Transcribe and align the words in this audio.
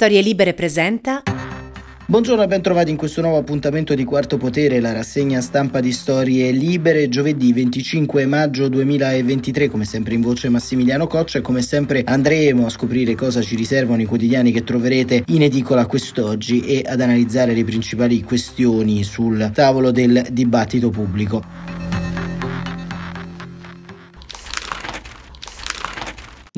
Storie 0.00 0.20
Libere 0.20 0.54
presenta. 0.54 1.24
Buongiorno 2.06 2.44
e 2.44 2.46
ben 2.46 2.62
trovati 2.62 2.92
in 2.92 2.96
questo 2.96 3.20
nuovo 3.20 3.38
appuntamento 3.38 3.96
di 3.96 4.04
Quarto 4.04 4.36
Potere, 4.36 4.78
la 4.78 4.92
rassegna 4.92 5.40
stampa 5.40 5.80
di 5.80 5.90
Storie 5.90 6.52
Libere, 6.52 7.08
giovedì 7.08 7.52
25 7.52 8.24
maggio 8.24 8.68
2023, 8.68 9.66
come 9.66 9.84
sempre 9.84 10.14
in 10.14 10.20
voce 10.20 10.50
Massimiliano 10.50 11.08
Coccia 11.08 11.38
e 11.38 11.40
come 11.40 11.62
sempre 11.62 12.04
andremo 12.06 12.66
a 12.66 12.70
scoprire 12.70 13.16
cosa 13.16 13.42
ci 13.42 13.56
riservano 13.56 14.00
i 14.00 14.06
quotidiani 14.06 14.52
che 14.52 14.62
troverete 14.62 15.24
in 15.26 15.42
edicola 15.42 15.86
quest'oggi 15.86 16.60
e 16.60 16.84
ad 16.86 17.00
analizzare 17.00 17.52
le 17.52 17.64
principali 17.64 18.22
questioni 18.22 19.02
sul 19.02 19.50
tavolo 19.52 19.90
del 19.90 20.28
dibattito 20.30 20.90
pubblico. 20.90 21.77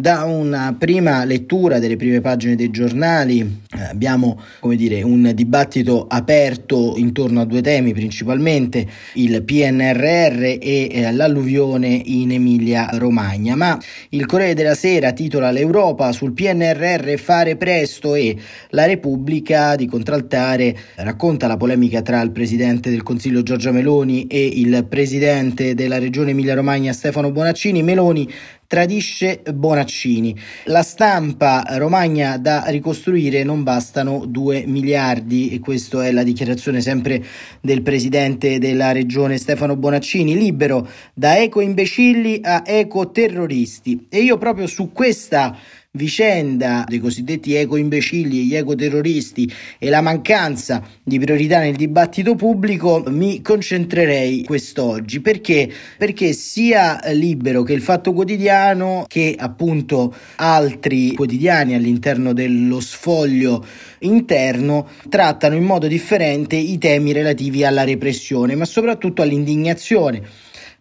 Da 0.00 0.24
una 0.24 0.74
prima 0.78 1.26
lettura 1.26 1.78
delle 1.78 1.96
prime 1.96 2.22
pagine 2.22 2.56
dei 2.56 2.70
giornali 2.70 3.40
eh, 3.40 3.82
abbiamo 3.82 4.40
come 4.58 4.74
dire, 4.74 5.02
un 5.02 5.30
dibattito 5.34 6.06
aperto 6.08 6.94
intorno 6.96 7.42
a 7.42 7.44
due 7.44 7.60
temi 7.60 7.92
principalmente 7.92 8.88
il 9.16 9.42
PNRR 9.42 10.42
e 10.42 10.88
eh, 10.90 11.12
l'alluvione 11.12 11.88
in 11.88 12.32
Emilia 12.32 12.88
Romagna 12.94 13.54
ma 13.56 13.78
il 14.08 14.24
Corriere 14.24 14.54
della 14.54 14.74
Sera 14.74 15.12
titola 15.12 15.50
l'Europa 15.50 16.12
sul 16.12 16.32
PNRR 16.32 17.18
fare 17.18 17.56
presto 17.56 18.14
e 18.14 18.34
la 18.70 18.86
Repubblica 18.86 19.76
di 19.76 19.86
contraltare 19.86 20.74
racconta 20.94 21.46
la 21.46 21.58
polemica 21.58 22.00
tra 22.00 22.22
il 22.22 22.30
Presidente 22.30 22.88
del 22.88 23.02
Consiglio 23.02 23.42
Giorgia 23.42 23.70
Meloni 23.70 24.26
e 24.28 24.46
il 24.46 24.86
Presidente 24.88 25.74
della 25.74 25.98
Regione 25.98 26.30
Emilia 26.30 26.54
Romagna 26.54 26.94
Stefano 26.94 27.30
Bonaccini. 27.30 27.82
Meloni 27.82 28.26
tradisce 28.70 29.42
Bonaccini. 29.52 30.32
La 30.66 30.84
stampa 30.84 31.64
Romagna 31.70 32.36
da 32.36 32.66
ricostruire 32.68 33.42
non 33.42 33.64
bastano 33.64 34.26
2 34.26 34.62
miliardi 34.64 35.50
e 35.50 35.58
questa 35.58 36.06
è 36.06 36.12
la 36.12 36.22
dichiarazione 36.22 36.80
sempre 36.80 37.20
del 37.60 37.82
presidente 37.82 38.60
della 38.60 38.92
regione 38.92 39.38
Stefano 39.38 39.74
Bonaccini, 39.74 40.38
libero 40.38 40.88
da 41.12 41.36
eco 41.36 41.60
imbecilli 41.60 42.38
a 42.44 42.62
eco 42.64 43.10
terroristi. 43.10 44.06
E 44.08 44.20
io 44.20 44.38
proprio 44.38 44.68
su 44.68 44.92
questa 44.92 45.58
vicenda 45.94 46.84
dei 46.86 47.00
cosiddetti 47.00 47.54
eco-imbecilli 47.54 48.38
e 48.38 48.42
gli 48.44 48.54
eco-terroristi 48.54 49.52
e 49.76 49.90
la 49.90 50.00
mancanza 50.00 50.86
di 51.02 51.18
priorità 51.18 51.58
nel 51.58 51.74
dibattito 51.74 52.36
pubblico 52.36 53.02
mi 53.08 53.42
concentrerei 53.42 54.44
quest'oggi. 54.44 55.20
Perché? 55.20 55.68
Perché 55.98 56.32
sia 56.32 57.00
Libero 57.10 57.64
che 57.64 57.72
il 57.72 57.82
Fatto 57.82 58.12
Quotidiano 58.12 59.04
che 59.08 59.34
appunto 59.36 60.14
altri 60.36 61.12
quotidiani 61.12 61.74
all'interno 61.74 62.32
dello 62.32 62.78
sfoglio 62.78 63.66
interno 63.98 64.88
trattano 65.08 65.56
in 65.56 65.64
modo 65.64 65.88
differente 65.88 66.54
i 66.54 66.78
temi 66.78 67.10
relativi 67.10 67.64
alla 67.64 67.82
repressione 67.82 68.54
ma 68.54 68.64
soprattutto 68.64 69.22
all'indignazione 69.22 70.22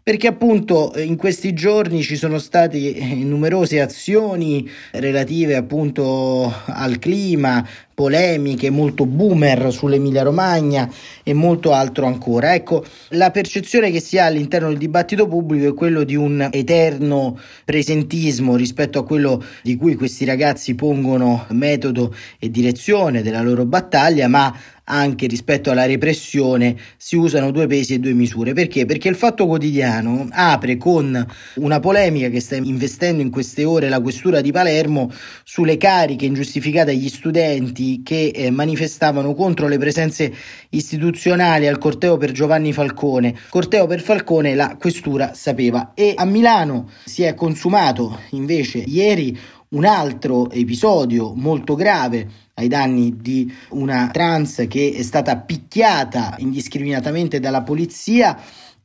perché 0.09 0.25
appunto 0.25 0.93
in 0.95 1.17
questi 1.17 1.53
giorni 1.53 2.02
ci 2.02 2.15
sono 2.15 2.39
state 2.39 2.95
eh, 2.95 3.13
numerose 3.13 3.79
azioni 3.79 4.67
relative 4.93 5.55
appunto 5.55 6.51
al 6.66 6.97
clima, 6.97 7.63
polemiche 8.00 8.69
molto 8.69 9.05
boomer 9.05 9.73
sull'Emilia 9.73 10.23
Romagna 10.23 10.89
e 11.22 11.33
molto 11.33 11.73
altro 11.73 12.06
ancora. 12.06 12.53
Ecco, 12.53 12.86
la 13.09 13.30
percezione 13.30 13.91
che 13.91 14.00
si 14.00 14.17
ha 14.17 14.23
all'interno 14.23 14.69
del 14.69 14.78
dibattito 14.78 15.28
pubblico 15.28 15.67
è 15.67 15.73
quello 15.73 16.06
di 16.06 16.16
un 16.16 16.47
eterno 16.50 17.38
presentismo 17.66 18.56
rispetto 18.56 19.00
a 19.00 19.03
quello 19.03 19.44
di 19.61 19.75
cui 19.75 19.95
questi 19.95 20.23
ragazzi 20.23 20.75
pongono 20.75 21.45
metodo 21.50 22.16
e 22.39 22.50
direzione 22.50 23.22
della 23.22 23.41
loro 23.41 23.66
battaglia, 23.66 24.30
ma 24.30 24.56
anche 24.89 25.28
rispetto 25.28 25.69
alla 25.72 25.86
repressione 25.86 26.75
si 26.97 27.16
usano 27.16 27.52
due 27.52 27.67
pesi 27.67 27.94
e 27.94 28.00
due 28.00 28.13
misure. 28.13 28.53
Perché? 28.53 28.86
Perché 28.86 29.09
il 29.09 29.16
Fatto 29.16 29.45
Quotidiano 29.45 30.28
apre 30.31 30.78
con 30.78 31.25
una 31.56 31.79
polemica 31.79 32.29
che 32.29 32.40
sta 32.40 32.56
investendo 32.56 33.22
in 33.22 33.29
queste 33.29 33.63
ore 33.63 33.90
la 33.90 34.02
questura 34.02 34.41
di 34.41 34.52
Palermo 34.52 35.12
sulle 35.44 35.78
cariche 35.78 36.25
ingiustificate 36.25 36.91
agli 36.91 37.09
studenti 37.09 37.88
che 38.03 38.31
eh, 38.33 38.51
manifestavano 38.51 39.33
contro 39.33 39.67
le 39.67 39.77
presenze 39.77 40.33
istituzionali 40.69 41.67
al 41.67 41.77
corteo 41.77 42.17
per 42.17 42.31
Giovanni 42.31 42.73
Falcone. 42.73 43.35
Corteo 43.50 43.88
per 43.88 44.01
Falcone 44.01 44.55
la 44.55 44.75
questura 44.79 45.33
sapeva 45.33 45.91
e 45.94 46.13
a 46.16 46.25
Milano 46.25 46.89
si 47.05 47.23
è 47.23 47.33
consumato 47.33 48.19
invece 48.31 48.79
ieri 48.79 49.38
un 49.69 49.85
altro 49.85 50.49
episodio 50.49 51.33
molto 51.35 51.75
grave 51.75 52.28
ai 52.55 52.67
danni 52.67 53.17
di 53.22 53.51
una 53.69 54.09
trans 54.11 54.66
che 54.67 54.94
è 54.95 55.03
stata 55.03 55.38
picchiata 55.38 56.35
indiscriminatamente 56.39 57.39
dalla 57.39 57.61
polizia 57.61 58.38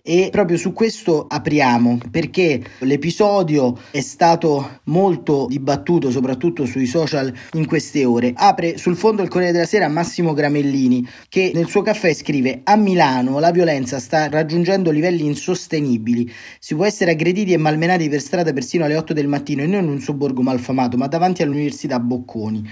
e 0.07 0.29
proprio 0.31 0.59
su 0.59 0.75
questo 0.75 1.25
apriamo 1.27 1.99
perché 2.11 2.63
l'episodio 2.81 3.79
è 3.91 4.03
stato 4.03 4.81
molto 4.85 5.47
dibattuto 5.49 6.11
soprattutto 6.11 6.67
sui 6.67 6.85
social 6.85 7.33
in 7.55 7.65
queste 7.65 8.05
ore. 8.05 8.35
Apre 8.37 8.77
sul 8.77 8.97
fondo 8.97 9.23
il 9.23 9.29
Corriere 9.29 9.55
della 9.55 9.65
Sera 9.65 9.89
Massimo 9.89 10.35
Gramellini 10.35 11.09
che 11.31 11.53
nel 11.55 11.69
suo 11.69 11.81
caffè 11.81 12.13
scrive 12.13 12.61
a 12.65 12.77
Milano 12.77 13.39
la 13.39 13.51
violenza 13.51 13.99
sta 13.99 14.29
raggiungendo 14.29 14.91
livelli 14.91 15.25
insostenibili. 15.25 16.31
Si 16.59 16.75
può 16.75 16.85
essere 16.85 17.13
aggrediti 17.13 17.55
e 17.55 17.57
malmenati 17.57 18.11
per 18.11 18.21
strada 18.21 18.53
persino 18.53 18.85
alle 18.85 18.99
8 18.99 19.15
del 19.15 19.27
mattino 19.27 19.63
e 19.63 19.67
non 19.67 19.85
in 19.85 19.89
un 19.89 20.01
sobborgo 20.01 20.43
malfamato 20.43 20.99
ma 20.99 21.07
davanti 21.07 21.43
all'Università 21.43 21.99
Bocconi. 21.99 22.63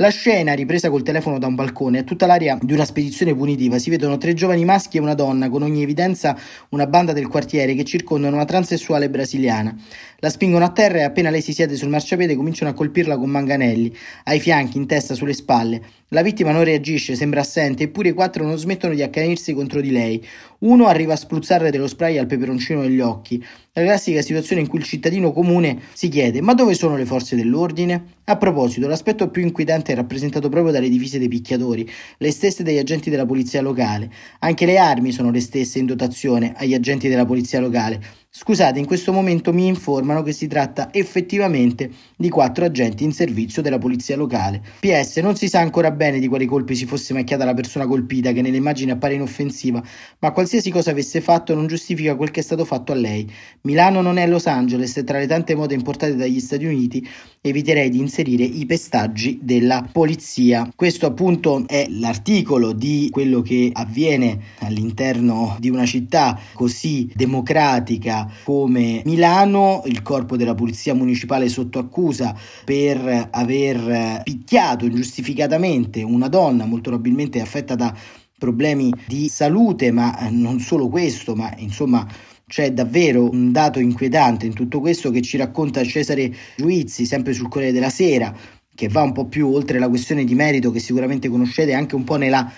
La 0.00 0.10
scena, 0.10 0.54
ripresa 0.54 0.90
col 0.90 1.02
telefono 1.02 1.40
da 1.40 1.48
un 1.48 1.56
balcone, 1.56 1.98
è 1.98 2.04
tutta 2.04 2.26
l'aria 2.26 2.56
di 2.62 2.72
una 2.72 2.84
spedizione 2.84 3.34
punitiva. 3.34 3.80
Si 3.80 3.90
vedono 3.90 4.16
tre 4.16 4.32
giovani 4.32 4.64
maschi 4.64 4.96
e 4.96 5.00
una 5.00 5.14
donna, 5.14 5.50
con 5.50 5.62
ogni 5.62 5.82
evidenza 5.82 6.38
una 6.70 6.86
banda 6.86 7.12
del 7.12 7.28
quartiere 7.28 7.74
che 7.74 7.84
circondano 7.84 8.36
una 8.36 8.44
transessuale 8.44 9.08
brasiliana. 9.08 9.74
La 10.18 10.30
spingono 10.30 10.64
a 10.64 10.72
terra 10.72 10.98
e 10.98 11.02
appena 11.02 11.30
lei 11.30 11.42
si 11.42 11.52
siede 11.52 11.76
sul 11.76 11.88
marciapiede 11.88 12.36
cominciano 12.36 12.70
a 12.70 12.74
colpirla 12.74 13.16
con 13.16 13.30
manganelli, 13.30 13.94
ai 14.24 14.40
fianchi, 14.40 14.76
in 14.76 14.86
testa, 14.86 15.14
sulle 15.14 15.32
spalle. 15.32 15.82
La 16.12 16.22
vittima 16.22 16.52
non 16.52 16.64
reagisce, 16.64 17.14
sembra 17.14 17.40
assente, 17.40 17.82
eppure 17.82 18.08
i 18.08 18.12
quattro 18.14 18.42
non 18.42 18.56
smettono 18.56 18.94
di 18.94 19.02
accanirsi 19.02 19.52
contro 19.52 19.82
di 19.82 19.90
lei. 19.90 20.26
Uno 20.60 20.86
arriva 20.86 21.12
a 21.12 21.16
spruzzare 21.16 21.70
dello 21.70 21.86
spray 21.86 22.16
al 22.16 22.24
peperoncino 22.24 22.80
negli 22.80 23.00
occhi. 23.00 23.44
La 23.74 23.82
classica 23.82 24.22
situazione 24.22 24.62
in 24.62 24.68
cui 24.68 24.78
il 24.78 24.86
cittadino 24.86 25.32
comune 25.32 25.82
si 25.92 26.08
chiede: 26.08 26.40
ma 26.40 26.54
dove 26.54 26.72
sono 26.72 26.96
le 26.96 27.04
forze 27.04 27.36
dell'ordine? 27.36 28.16
A 28.24 28.38
proposito, 28.38 28.88
l'aspetto 28.88 29.28
più 29.28 29.42
inquietante 29.42 29.92
è 29.92 29.96
rappresentato 29.96 30.48
proprio 30.48 30.72
dalle 30.72 30.88
divise 30.88 31.18
dei 31.18 31.28
picchiatori, 31.28 31.86
le 32.16 32.30
stesse 32.30 32.62
degli 32.62 32.78
agenti 32.78 33.10
della 33.10 33.26
polizia 33.26 33.60
locale. 33.60 34.10
Anche 34.38 34.64
le 34.64 34.78
armi 34.78 35.12
sono 35.12 35.30
le 35.30 35.40
stesse 35.40 35.78
in 35.78 35.84
dotazione 35.84 36.54
agli 36.56 36.72
agenti 36.72 37.08
della 37.08 37.26
polizia 37.26 37.60
locale. 37.60 38.02
Scusate, 38.30 38.78
in 38.78 38.84
questo 38.84 39.10
momento 39.10 39.54
mi 39.54 39.66
informano 39.66 40.22
che 40.22 40.32
si 40.32 40.48
tratta 40.48 40.92
effettivamente 40.92 41.90
di 42.14 42.28
quattro 42.28 42.66
agenti 42.66 43.02
in 43.02 43.12
servizio 43.12 43.62
della 43.62 43.78
polizia 43.78 44.16
locale. 44.16 44.62
PS, 44.80 45.16
non 45.16 45.34
si 45.34 45.48
sa 45.48 45.60
ancora 45.60 45.90
bene 45.90 46.18
di 46.18 46.28
quali 46.28 46.44
colpi 46.44 46.74
si 46.74 46.84
fosse 46.84 47.14
macchiata 47.14 47.46
la 47.46 47.54
persona 47.54 47.86
colpita, 47.86 48.32
che 48.32 48.42
nelle 48.42 48.58
immagini 48.58 48.90
appare 48.90 49.14
inoffensiva, 49.14 49.82
ma 50.18 50.32
qualsiasi 50.32 50.70
cosa 50.70 50.90
avesse 50.90 51.22
fatto 51.22 51.54
non 51.54 51.66
giustifica 51.68 52.16
quel 52.16 52.30
che 52.30 52.40
è 52.40 52.42
stato 52.42 52.66
fatto 52.66 52.92
a 52.92 52.96
lei. 52.96 53.26
Milano 53.62 54.02
non 54.02 54.18
è 54.18 54.26
Los 54.26 54.46
Angeles 54.46 54.98
e 54.98 55.04
tra 55.04 55.18
le 55.18 55.26
tante 55.26 55.54
mode 55.54 55.72
importate 55.72 56.14
dagli 56.14 56.38
Stati 56.38 56.66
Uniti 56.66 57.08
eviterei 57.40 57.88
di 57.88 57.98
inserire 57.98 58.44
i 58.44 58.66
pestaggi 58.66 59.38
della 59.42 59.88
polizia. 59.90 60.70
Questo 60.74 61.06
appunto 61.06 61.64
è 61.66 61.86
l'articolo 61.88 62.72
di 62.72 63.08
quello 63.10 63.42
che 63.42 63.70
avviene 63.72 64.40
all'interno 64.60 65.56
di 65.58 65.70
una 65.70 65.86
città 65.86 66.38
così 66.54 67.10
democratica 67.14 68.30
come 68.44 69.02
Milano, 69.04 69.82
il 69.86 70.02
corpo 70.02 70.36
della 70.36 70.54
polizia 70.54 70.94
municipale 70.94 71.48
sotto 71.48 71.78
accusa 71.78 72.36
per 72.64 73.28
aver 73.30 74.22
picchiato 74.22 74.84
ingiustificatamente 74.84 76.02
una 76.02 76.28
donna 76.28 76.64
molto 76.64 76.90
probabilmente 76.90 77.40
affetta 77.40 77.74
da 77.74 77.94
problemi 78.38 78.92
di 79.06 79.28
salute, 79.28 79.90
ma 79.90 80.16
non 80.30 80.60
solo 80.60 80.88
questo, 80.88 81.34
ma 81.34 81.52
insomma 81.58 82.06
c'è 82.48 82.72
davvero 82.72 83.30
un 83.30 83.52
dato 83.52 83.78
inquietante 83.78 84.46
in 84.46 84.54
tutto 84.54 84.80
questo 84.80 85.10
che 85.10 85.20
ci 85.20 85.36
racconta 85.36 85.84
Cesare 85.84 86.34
Giuizzi, 86.56 87.04
sempre 87.04 87.34
sul 87.34 87.48
Corriere 87.48 87.74
della 87.74 87.90
Sera, 87.90 88.34
che 88.74 88.88
va 88.88 89.02
un 89.02 89.12
po' 89.12 89.26
più 89.26 89.52
oltre 89.52 89.78
la 89.78 89.88
questione 89.88 90.24
di 90.24 90.34
merito 90.34 90.70
che 90.70 90.78
sicuramente 90.78 91.28
conoscete 91.28 91.74
anche 91.74 91.94
un 91.94 92.04
po' 92.04 92.16
nella 92.16 92.50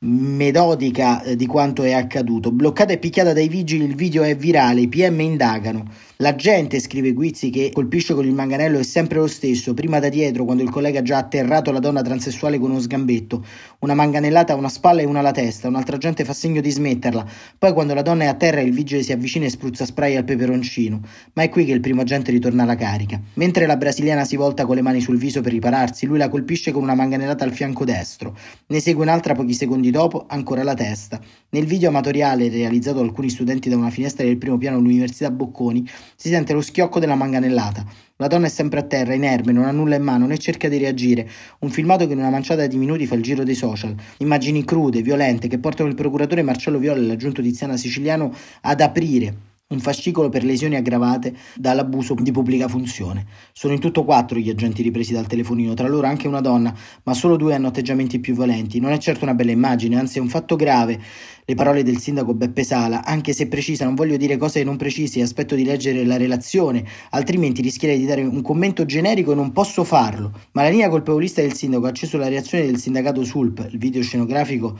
metodica 0.00 1.22
eh, 1.22 1.36
di 1.36 1.46
quanto 1.46 1.82
è 1.82 1.92
accaduto. 1.92 2.52
Bloccata 2.52 2.92
e 2.92 2.98
picchiata 2.98 3.32
dai 3.32 3.48
vigili, 3.48 3.84
il 3.84 3.94
video 3.94 4.22
è 4.24 4.36
virale, 4.36 4.82
i 4.82 4.88
PM 4.88 5.20
indagano. 5.20 5.90
La 6.20 6.34
gente, 6.34 6.80
scrive 6.80 7.12
Guizzi, 7.12 7.50
che 7.50 7.70
colpisce 7.72 8.14
con 8.14 8.24
il 8.24 8.32
manganello 8.32 8.78
è 8.78 8.82
sempre 8.82 9.18
lo 9.18 9.26
stesso, 9.26 9.74
prima 9.74 9.98
da 9.98 10.08
dietro 10.08 10.46
quando 10.46 10.62
il 10.62 10.70
collega 10.70 11.00
ha 11.00 11.02
già 11.02 11.18
atterrato 11.18 11.70
la 11.72 11.78
donna 11.78 12.00
transessuale 12.00 12.58
con 12.58 12.70
uno 12.70 12.80
sgambetto, 12.80 13.44
una 13.80 13.92
manganellata 13.92 14.54
a 14.54 14.56
una 14.56 14.70
spalla 14.70 15.02
e 15.02 15.04
una 15.04 15.18
alla 15.18 15.32
testa, 15.32 15.68
un'altra 15.68 15.98
gente 15.98 16.24
fa 16.24 16.32
segno 16.32 16.62
di 16.62 16.70
smetterla, 16.70 17.26
poi 17.58 17.74
quando 17.74 17.92
la 17.92 18.00
donna 18.00 18.24
è 18.24 18.26
a 18.28 18.34
terra 18.34 18.62
il 18.62 18.72
vigile 18.72 19.02
si 19.02 19.12
avvicina 19.12 19.44
e 19.44 19.50
spruzza 19.50 19.84
spray 19.84 20.16
al 20.16 20.24
peperoncino, 20.24 21.00
ma 21.34 21.42
è 21.42 21.50
qui 21.50 21.66
che 21.66 21.72
il 21.72 21.80
primo 21.80 22.00
agente 22.00 22.30
ritorna 22.30 22.62
alla 22.62 22.76
carica. 22.76 23.20
Mentre 23.34 23.66
la 23.66 23.76
brasiliana 23.76 24.24
si 24.24 24.36
volta 24.36 24.64
con 24.64 24.76
le 24.76 24.82
mani 24.82 25.02
sul 25.02 25.18
viso 25.18 25.42
per 25.42 25.52
ripararsi, 25.52 26.06
lui 26.06 26.16
la 26.16 26.30
colpisce 26.30 26.72
con 26.72 26.82
una 26.82 26.94
manganellata 26.94 27.44
al 27.44 27.52
fianco 27.52 27.84
destro, 27.84 28.34
ne 28.68 28.80
segue 28.80 29.02
un'altra 29.02 29.34
pochi 29.34 29.52
secondi 29.52 29.85
dopo, 29.90 30.26
ancora 30.28 30.62
la 30.62 30.74
testa. 30.74 31.20
Nel 31.50 31.66
video 31.66 31.88
amatoriale 31.88 32.48
realizzato 32.48 32.98
da 32.98 33.04
alcuni 33.04 33.28
studenti 33.28 33.68
da 33.68 33.76
una 33.76 33.90
finestra 33.90 34.24
del 34.24 34.36
primo 34.36 34.58
piano 34.58 34.76
dell'Università 34.76 35.30
Bocconi, 35.30 35.88
si 36.16 36.28
sente 36.28 36.52
lo 36.52 36.60
schiocco 36.60 36.98
della 36.98 37.14
manganellata. 37.14 37.84
La 38.16 38.26
donna 38.26 38.46
è 38.46 38.50
sempre 38.50 38.80
a 38.80 38.82
terra, 38.84 39.14
inerme, 39.14 39.52
non 39.52 39.64
ha 39.64 39.70
nulla 39.70 39.96
in 39.96 40.02
mano 40.02 40.26
né 40.26 40.38
cerca 40.38 40.68
di 40.68 40.78
reagire. 40.78 41.28
Un 41.60 41.70
filmato 41.70 42.06
che 42.06 42.12
in 42.12 42.18
una 42.18 42.30
manciata 42.30 42.66
di 42.66 42.76
minuti 42.76 43.06
fa 43.06 43.14
il 43.14 43.22
giro 43.22 43.44
dei 43.44 43.54
social. 43.54 43.94
Immagini 44.18 44.64
crude, 44.64 45.02
violente, 45.02 45.48
che 45.48 45.58
portano 45.58 45.88
il 45.88 45.94
procuratore 45.94 46.42
Marcello 46.42 46.78
Viola 46.78 47.00
e 47.00 47.04
l'aggiunto 47.04 47.42
Tiziana 47.42 47.76
Siciliano 47.76 48.32
ad 48.62 48.80
aprire 48.80 49.54
un 49.68 49.80
fascicolo 49.80 50.28
per 50.28 50.44
lesioni 50.44 50.76
aggravate 50.76 51.34
dall'abuso 51.56 52.14
di 52.14 52.30
pubblica 52.30 52.68
funzione. 52.68 53.26
Sono 53.52 53.72
in 53.72 53.80
tutto 53.80 54.04
quattro 54.04 54.38
gli 54.38 54.48
agenti 54.48 54.80
ripresi 54.80 55.12
dal 55.12 55.26
telefonino, 55.26 55.74
tra 55.74 55.88
loro 55.88 56.06
anche 56.06 56.28
una 56.28 56.40
donna, 56.40 56.72
ma 57.02 57.14
solo 57.14 57.34
due 57.34 57.54
hanno 57.54 57.66
atteggiamenti 57.66 58.20
più 58.20 58.36
violenti. 58.36 58.78
Non 58.78 58.92
è 58.92 58.98
certo 58.98 59.24
una 59.24 59.34
bella 59.34 59.50
immagine, 59.50 59.98
anzi 59.98 60.18
è 60.18 60.20
un 60.20 60.28
fatto 60.28 60.54
grave. 60.54 61.00
Le 61.44 61.54
parole 61.56 61.82
del 61.82 61.98
sindaco 61.98 62.32
Beppe 62.32 62.62
Sala, 62.62 63.04
anche 63.04 63.32
se 63.32 63.48
precisa, 63.48 63.84
non 63.84 63.96
voglio 63.96 64.16
dire 64.16 64.36
cose 64.36 64.62
non 64.62 64.76
precise, 64.76 65.20
aspetto 65.20 65.56
di 65.56 65.64
leggere 65.64 66.04
la 66.04 66.16
relazione, 66.16 66.84
altrimenti 67.10 67.60
rischierei 67.60 67.98
di 67.98 68.06
dare 68.06 68.22
un 68.22 68.42
commento 68.42 68.84
generico 68.84 69.32
e 69.32 69.34
non 69.34 69.50
posso 69.50 69.82
farlo. 69.82 70.30
Ma 70.52 70.62
la 70.62 70.68
linea 70.68 70.88
colpevolista 70.88 71.40
del 71.40 71.54
sindaco 71.54 71.86
ha 71.86 71.88
acceso 71.88 72.18
la 72.18 72.28
reazione 72.28 72.66
del 72.66 72.78
sindacato 72.78 73.24
SULP, 73.24 73.66
il 73.72 73.78
video 73.78 74.00
scenografico 74.00 74.78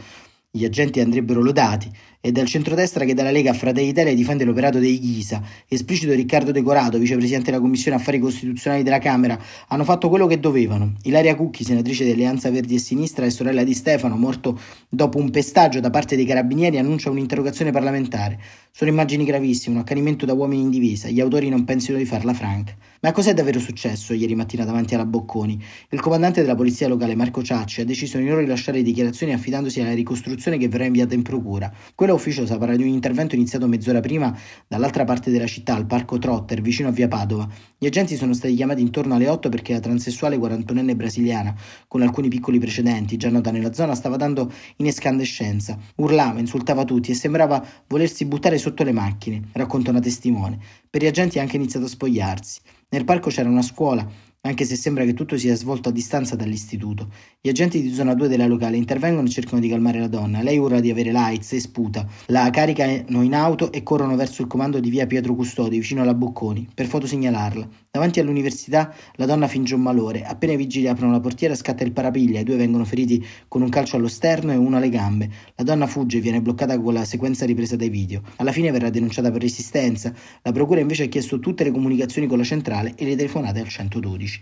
gli 0.57 0.65
agenti 0.65 1.01
andrebbero 1.01 1.43
lodati, 1.43 1.91
e 2.27 2.33
dal 2.33 2.47
centrodestra 2.47 3.05
che 3.05 3.15
dalla 3.15 3.31
Lega 3.31 3.53
a 3.53 3.55
Fratelli 3.55 3.87
d'Italia 3.87 4.13
difende 4.13 4.43
l'operato 4.43 4.81
dei 4.81 4.99
Ghisa, 4.99 5.41
esplicito 5.69 6.13
Riccardo 6.13 6.51
Decorato, 6.51 6.99
vicepresidente 6.99 7.53
della 7.53 7.63
Commissione 7.63 7.99
Affari 7.99 8.19
Costituzionali 8.19 8.83
della 8.83 8.99
Camera, 8.99 9.39
hanno 9.69 9.85
fatto 9.85 10.09
quello 10.09 10.27
che 10.27 10.41
dovevano. 10.41 10.95
Ilaria 11.05 11.37
Cucchi, 11.37 11.63
senatrice 11.63 12.03
di 12.03 12.11
Alleanza 12.11 12.51
Verdi 12.51 12.75
e 12.75 12.79
Sinistra 12.81 13.27
e 13.27 13.31
sorella 13.31 13.63
di 13.63 13.75
Stefano, 13.75 14.17
morto 14.17 14.59
dopo 14.89 15.19
un 15.19 15.31
pestaggio 15.31 15.79
da 15.79 15.91
parte 15.91 16.17
dei 16.17 16.25
carabinieri, 16.25 16.79
annuncia 16.79 17.11
un'interrogazione 17.11 17.71
parlamentare. 17.71 18.41
Sono 18.73 18.91
immagini 18.91 19.25
gravissime, 19.25 19.77
un 19.77 19.83
accanimento 19.83 20.27
da 20.27 20.33
uomini 20.33 20.63
in 20.63 20.71
divisa, 20.71 21.09
gli 21.09 21.21
autori 21.21 21.49
non 21.49 21.65
pensino 21.65 21.97
di 21.97 22.05
farla 22.05 22.35
franca. 22.35 22.75
Ma 23.01 23.13
cos'è 23.13 23.35
davvero 23.35 23.61
successo 23.61 24.13
ieri 24.15 24.35
mattina 24.35 24.65
davanti 24.65 24.95
alla 24.95 25.07
Bocconi? 25.07 25.63
Il 25.91 26.01
comandante 26.01 26.43
della 26.43 26.57
polizia 26.57 26.89
locale 26.89 27.15
Marco 27.15 27.43
Ciacci 27.43 27.83
ha 27.83 27.85
deciso 27.85 28.19
di 28.19 28.25
non 28.25 28.39
rilasciare 28.39 28.83
dichiarazioni 28.83 29.33
affidandosi 29.33 29.81
alla 29.81 29.95
ricostruzione 29.95 30.59
che 30.59 30.69
verrà 30.69 30.87
inviata 30.87 31.15
in 31.15 31.23
procura. 31.23 31.73
Quello 31.95 32.16
ufficio 32.17 32.45
saprà 32.45 32.75
di 32.75 32.83
un 32.83 32.89
intervento 32.89 33.35
iniziato 33.35 33.69
mezz'ora 33.69 34.01
prima 34.01 34.37
dall'altra 34.67 35.05
parte 35.05 35.31
della 35.31 35.47
città, 35.47 35.75
al 35.75 35.87
parco 35.87 36.19
Trotter, 36.19 36.61
vicino 36.61 36.89
a 36.89 36.91
via 36.91 37.07
Padova. 37.09 37.49
Gli 37.79 37.87
agenti 37.87 38.17
sono 38.17 38.35
stati 38.35 38.55
chiamati 38.55 38.81
intorno 38.81 39.15
alle 39.15 39.29
8 39.29 39.49
perché 39.49 39.73
la 39.73 39.81
transessuale 39.81 40.37
41enne 40.37 40.97
brasiliana, 40.97 41.55
con 41.87 42.03
alcuni 42.03 42.29
piccoli 42.29 42.59
precedenti 42.59 43.17
già 43.17 43.31
nota 43.31 43.51
nella 43.51 43.73
zona, 43.73 43.95
stava 43.95 44.17
dando 44.17 44.53
in 44.77 44.87
escandescenza. 44.87 45.79
Urlava, 45.97 46.41
insultava 46.41 46.85
tutti 46.85 47.13
e 47.13 47.15
sembrava 47.15 47.65
volersi 47.87 48.25
buttare 48.25 48.59
sotto 48.59 48.83
le 48.83 48.93
macchine, 48.93 49.43
racconta 49.53 49.91
una 49.91 50.01
testimone. 50.01 50.59
Per 50.91 51.03
gli 51.03 51.07
agenti 51.07 51.39
ha 51.39 51.43
anche 51.43 51.57
iniziato 51.57 51.87
a 51.87 51.89
spogliarsi. 51.89 52.61
Nel 52.89 53.05
parco 53.05 53.31
c'era 53.31 53.49
una 53.49 53.63
scuola, 53.63 54.09
anche 54.47 54.65
se 54.65 54.77
sembra 54.77 55.05
che 55.05 55.15
tutto 55.15 55.37
sia 55.37 55.55
svolto 55.55 55.89
a 55.89 55.93
distanza 55.93 56.37
dall'istituto. 56.37 57.09
Gli 57.41 57.49
agenti 57.49 57.81
di 57.81 57.93
zona 57.93 58.15
2 58.15 58.29
della 58.29 58.47
locale 58.47 58.77
intervengono 58.77 59.27
e 59.27 59.31
cercano 59.31 59.61
di 59.61 59.69
calmare 59.69 60.01
la 60.01 60.09
donna. 60.09 60.43
Lei 60.43 60.59
urla 60.59 60.81
di 60.81 60.91
avere 60.91 61.13
l'AIDS 61.13 61.53
e 61.53 61.61
sputa. 61.61 62.07
La 62.27 62.51
caricano 62.51 63.23
in 63.23 63.35
auto 63.35 63.73
e 63.73 63.83
corrono 63.83 64.17
verso 64.17 64.43
il 64.43 64.49
comando 64.49 64.81
di 64.81 64.91
via 64.91 65.07
Pietro 65.07 65.35
Custodi, 65.35 65.79
vicino 65.79 66.03
alla 66.03 66.15
Bocconi, 66.15 66.69
per 66.75 66.87
fotosegnalarla. 66.87 67.69
Davanti 67.91 68.21
all'università 68.21 68.93
la 69.15 69.27
donna 69.27 69.49
finge 69.49 69.75
un 69.75 69.81
malore. 69.81 70.25
Appena 70.25 70.53
i 70.53 70.57
vigili 70.57 70.87
aprono 70.87 71.13
la 71.13 71.21
portiera 71.21 71.55
scatta 71.55 71.83
il 71.83 71.93
parapiglia, 71.93 72.41
i 72.41 72.45
due 72.45 72.57
vengono 72.57 72.85
feriti 72.85 73.25
con 73.49 73.63
un 73.63 73.69
calcio 73.69 73.97
allo 73.97 74.09
sterno 74.09 74.53
e 74.53 74.57
uno 74.57 74.77
alle 74.77 74.91
gambe. 74.91 75.31
La 75.55 75.65
donna 75.65 75.87
fugge 75.87 76.19
e 76.19 76.21
viene 76.21 76.43
bloccata 76.43 76.79
con 76.79 76.93
la 76.93 77.05
sequenza 77.05 77.47
ripresa 77.47 77.77
dai 77.77 77.89
video. 77.89 78.23
Alla 78.37 78.53
fine 78.53 78.71
verrà 78.71 78.91
denunciata 78.91 79.31
per 79.31 79.41
resistenza. 79.41 80.13
La 80.43 80.53
procura 80.53 80.81
invece 80.81 81.05
ha 81.05 81.09
chiesto 81.09 81.39
tutte 81.39 81.65
le 81.65 81.71
comunicazioni 81.71 82.27
con 82.27 82.39
la 82.39 82.45
centrale 82.45 82.93
e 82.97 83.05
le 83.05 83.17
telefonate 83.17 83.61
al 83.61 83.69
112. 83.69 84.36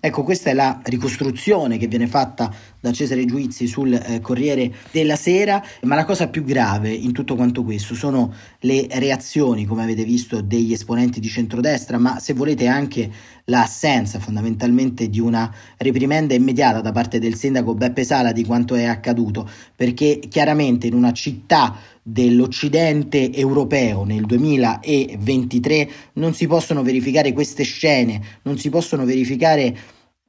Ecco, 0.00 0.22
questa 0.22 0.50
è 0.50 0.52
la 0.52 0.80
ricostruzione 0.84 1.78
che 1.78 1.86
viene 1.86 2.06
fatta 2.06 2.52
da 2.78 2.92
Cesare 2.92 3.24
Giuizzi 3.24 3.66
sul 3.66 3.94
eh, 3.94 4.20
Corriere 4.20 4.70
della 4.90 5.16
Sera, 5.16 5.64
ma 5.84 5.94
la 5.94 6.04
cosa 6.04 6.28
più 6.28 6.44
grave 6.44 6.90
in 6.90 7.12
tutto 7.12 7.36
quanto 7.36 7.64
questo 7.64 7.94
sono 7.94 8.30
le 8.60 8.86
reazioni, 8.90 9.64
come 9.64 9.82
avete 9.82 10.04
visto, 10.04 10.42
degli 10.42 10.74
esponenti 10.74 11.20
di 11.20 11.28
centrodestra, 11.28 11.98
ma 11.98 12.18
se 12.18 12.34
volete 12.34 12.66
anche 12.66 13.10
l'assenza 13.46 14.18
fondamentalmente 14.18 15.08
di 15.08 15.20
una 15.20 15.52
reprimenda 15.76 16.34
immediata 16.34 16.80
da 16.80 16.92
parte 16.92 17.18
del 17.18 17.34
sindaco 17.34 17.74
Beppe 17.74 18.04
Sala 18.04 18.32
di 18.32 18.44
quanto 18.44 18.74
è 18.74 18.84
accaduto, 18.84 19.48
perché 19.74 20.20
chiaramente 20.28 20.86
in 20.86 20.94
una 20.94 21.12
città 21.12 21.76
dell'Occidente 22.02 23.32
europeo 23.32 24.04
nel 24.04 24.26
2023 24.26 25.90
non 26.14 26.34
si 26.34 26.46
possono 26.46 26.82
verificare 26.82 27.32
queste 27.32 27.64
scene, 27.64 28.20
non 28.42 28.58
si 28.58 28.70
possono 28.70 29.04
verificare 29.04 29.76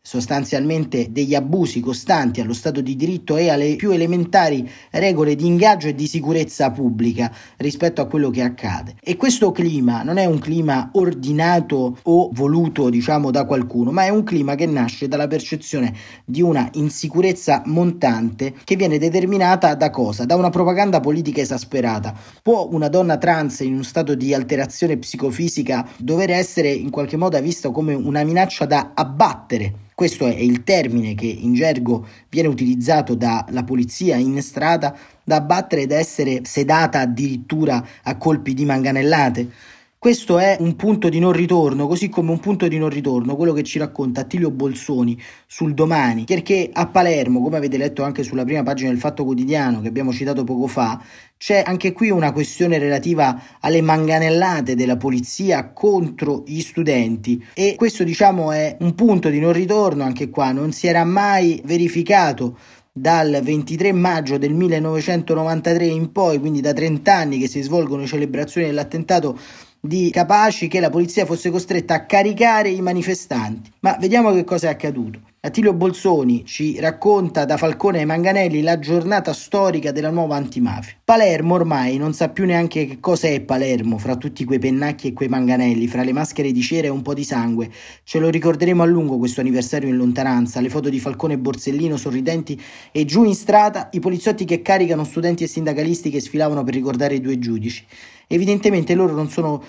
sostanzialmente 0.05 1.07
degli 1.09 1.33
abusi 1.33 1.79
costanti 1.79 2.39
allo 2.39 2.53
Stato 2.53 2.79
di 2.79 2.95
diritto 2.95 3.37
e 3.37 3.49
alle 3.49 3.75
più 3.75 3.89
elementari 3.89 4.69
regole 4.91 5.33
di 5.33 5.47
ingaggio 5.47 5.87
e 5.87 5.95
di 5.95 6.05
sicurezza 6.05 6.69
pubblica 6.69 7.31
rispetto 7.57 8.01
a 8.01 8.05
quello 8.05 8.29
che 8.29 8.43
accade. 8.43 8.97
E 9.01 9.15
questo 9.15 9.51
clima 9.51 10.03
non 10.03 10.17
è 10.17 10.25
un 10.25 10.37
clima 10.37 10.91
ordinato 10.93 11.97
o 12.03 12.29
voluto, 12.31 12.91
diciamo, 12.91 13.31
da 13.31 13.45
qualcuno, 13.45 13.91
ma 13.91 14.03
è 14.03 14.09
un 14.09 14.23
clima 14.23 14.53
che 14.53 14.67
nasce 14.67 15.07
dalla 15.07 15.25
percezione 15.25 15.91
di 16.23 16.43
una 16.43 16.69
insicurezza 16.73 17.63
montante 17.65 18.53
che 18.63 18.75
viene 18.75 18.99
determinata 18.99 19.73
da 19.73 19.89
cosa? 19.89 20.25
Da 20.25 20.35
una 20.35 20.51
propaganda 20.51 20.99
politica 20.99 21.41
esasperata. 21.41 22.13
Può 22.43 22.67
una 22.71 22.89
donna 22.89 23.17
trans 23.17 23.61
in 23.61 23.73
uno 23.73 23.81
stato 23.81 24.13
di 24.13 24.35
alterazione 24.35 24.97
psicofisica 24.97 25.89
dover 25.97 26.29
essere 26.29 26.69
in 26.69 26.91
qualche 26.91 27.17
modo 27.17 27.41
vista 27.41 27.71
come 27.71 27.95
una 27.95 28.23
minaccia 28.23 28.65
da 28.65 28.91
abbattere? 28.93 29.85
Questo 29.95 30.27
è 30.27 30.36
il 30.36 30.65
termine 30.65 31.15
che 31.15 31.25
in 31.25 31.53
gergo 31.53 32.06
viene 32.27 32.50
utilizzato 32.50 33.15
dalla 33.15 33.63
polizia 33.63 34.18
in 34.18 34.42
strada 34.42 34.94
da 35.24 35.38
abbattere 35.38 35.83
ed 35.83 35.92
essere 35.92 36.42
sedata 36.44 37.00
addirittura 37.00 37.81
a 38.03 38.18
colpi 38.18 38.53
di 38.53 38.65
manganellate. 38.65 39.50
Questo 40.05 40.37
è 40.37 40.57
un 40.59 40.75
punto 40.75 41.09
di 41.09 41.17
non 41.17 41.31
ritorno, 41.31 41.87
così 41.87 42.09
come 42.09 42.29
un 42.29 42.39
punto 42.39 42.67
di 42.67 42.77
non 42.77 42.89
ritorno, 42.89 43.35
quello 43.35 43.53
che 43.53 43.63
ci 43.63 43.79
racconta 43.79 44.21
Attilio 44.21 44.51
Bolsoni 44.51 45.19
sul 45.47 45.73
domani, 45.73 46.25
perché 46.25 46.69
a 46.71 46.85
Palermo, 46.85 47.41
come 47.41 47.57
avete 47.57 47.75
letto 47.75 48.03
anche 48.03 48.21
sulla 48.21 48.43
prima 48.43 48.61
pagina 48.61 48.91
del 48.91 48.99
Fatto 48.99 49.24
Quotidiano 49.24 49.81
che 49.81 49.88
abbiamo 49.88 50.13
citato 50.13 50.43
poco 50.43 50.67
fa, 50.67 51.03
c'è 51.38 51.63
anche 51.65 51.91
qui 51.91 52.12
una 52.12 52.33
questione 52.33 52.77
relativa 52.77 53.57
alle 53.62 53.81
manganellate 53.81 54.75
della 54.75 54.95
polizia 54.95 55.71
contro 55.71 56.43
gli 56.45 56.62
studenti. 56.62 57.43
E 57.55 57.74
questo 57.75 58.03
diciamo 58.03 58.51
è 58.51 58.77
un 58.81 58.93
punto 58.93 59.29
di 59.29 59.39
non 59.39 59.53
ritorno 59.53 60.03
anche 60.03 60.29
qua, 60.29 60.51
non 60.51 60.71
si 60.71 60.85
era 60.85 61.03
mai 61.03 61.59
verificato 61.65 62.59
dal 62.97 63.41
23 63.43 63.91
maggio 63.91 64.38
del 64.38 64.53
1993 64.53 65.85
in 65.85 66.12
poi, 66.12 66.39
quindi 66.39 66.62
da 66.62 66.74
30 66.74 67.13
anni 67.13 67.39
che 67.39 67.47
si 67.47 67.62
svolgono 67.62 68.01
le 68.01 68.07
celebrazioni 68.07 68.67
dell'attentato 68.67 69.38
di 69.88 70.10
Capaci 70.10 70.68
che 70.68 70.80
la 70.80 70.89
polizia 70.89 71.25
fosse 71.25 71.50
costretta 71.50 71.94
a 71.94 72.06
caricare 72.06 72.70
i 72.70 72.82
manifestanti. 72.82 73.72
Ma 73.80 73.98
vediamo 74.00 74.34
che 74.34 74.44
cosa 74.44 74.68
è 74.68 74.72
accaduto. 74.72 75.20
Attilio 75.45 75.75
Bolsoni 75.75 76.43
ci 76.43 76.79
racconta 76.79 77.45
da 77.45 77.55
Falcone 77.55 77.99
ai 77.99 78.05
Manganelli 78.07 78.63
la 78.63 78.79
giornata 78.79 79.31
storica 79.31 79.91
della 79.91 80.09
nuova 80.09 80.37
antimafia. 80.37 80.95
Palermo 81.03 81.53
ormai 81.53 81.97
non 81.97 82.13
sa 82.13 82.29
più 82.29 82.47
neanche 82.47 82.87
che 82.87 82.99
cosa 82.99 83.27
è 83.27 83.41
Palermo, 83.41 83.99
fra 83.99 84.15
tutti 84.15 84.43
quei 84.43 84.57
pennacchi 84.57 85.09
e 85.09 85.13
quei 85.13 85.27
manganelli, 85.27 85.85
fra 85.85 86.01
le 86.01 86.13
maschere 86.13 86.51
di 86.51 86.63
cera 86.63 86.87
e 86.87 86.89
un 86.89 87.03
po' 87.03 87.13
di 87.13 87.23
sangue. 87.23 87.69
Ce 88.03 88.17
lo 88.17 88.29
ricorderemo 88.29 88.81
a 88.81 88.87
lungo 88.87 89.19
questo 89.19 89.41
anniversario 89.41 89.87
in 89.87 89.97
lontananza, 89.97 90.59
le 90.61 90.69
foto 90.69 90.89
di 90.89 90.99
Falcone 90.99 91.35
e 91.35 91.37
Borsellino 91.37 91.95
sorridenti 91.95 92.59
e 92.91 93.05
giù 93.05 93.23
in 93.23 93.35
strada 93.35 93.89
i 93.91 93.99
poliziotti 93.99 94.45
che 94.45 94.63
caricano 94.63 95.03
studenti 95.03 95.43
e 95.43 95.47
sindacalisti 95.47 96.09
che 96.09 96.21
sfilavano 96.21 96.63
per 96.63 96.73
ricordare 96.73 97.13
i 97.13 97.21
due 97.21 97.37
giudici. 97.37 97.85
Evidentemente 98.25 98.95
loro 98.95 99.13
non 99.13 99.29
sono 99.29 99.63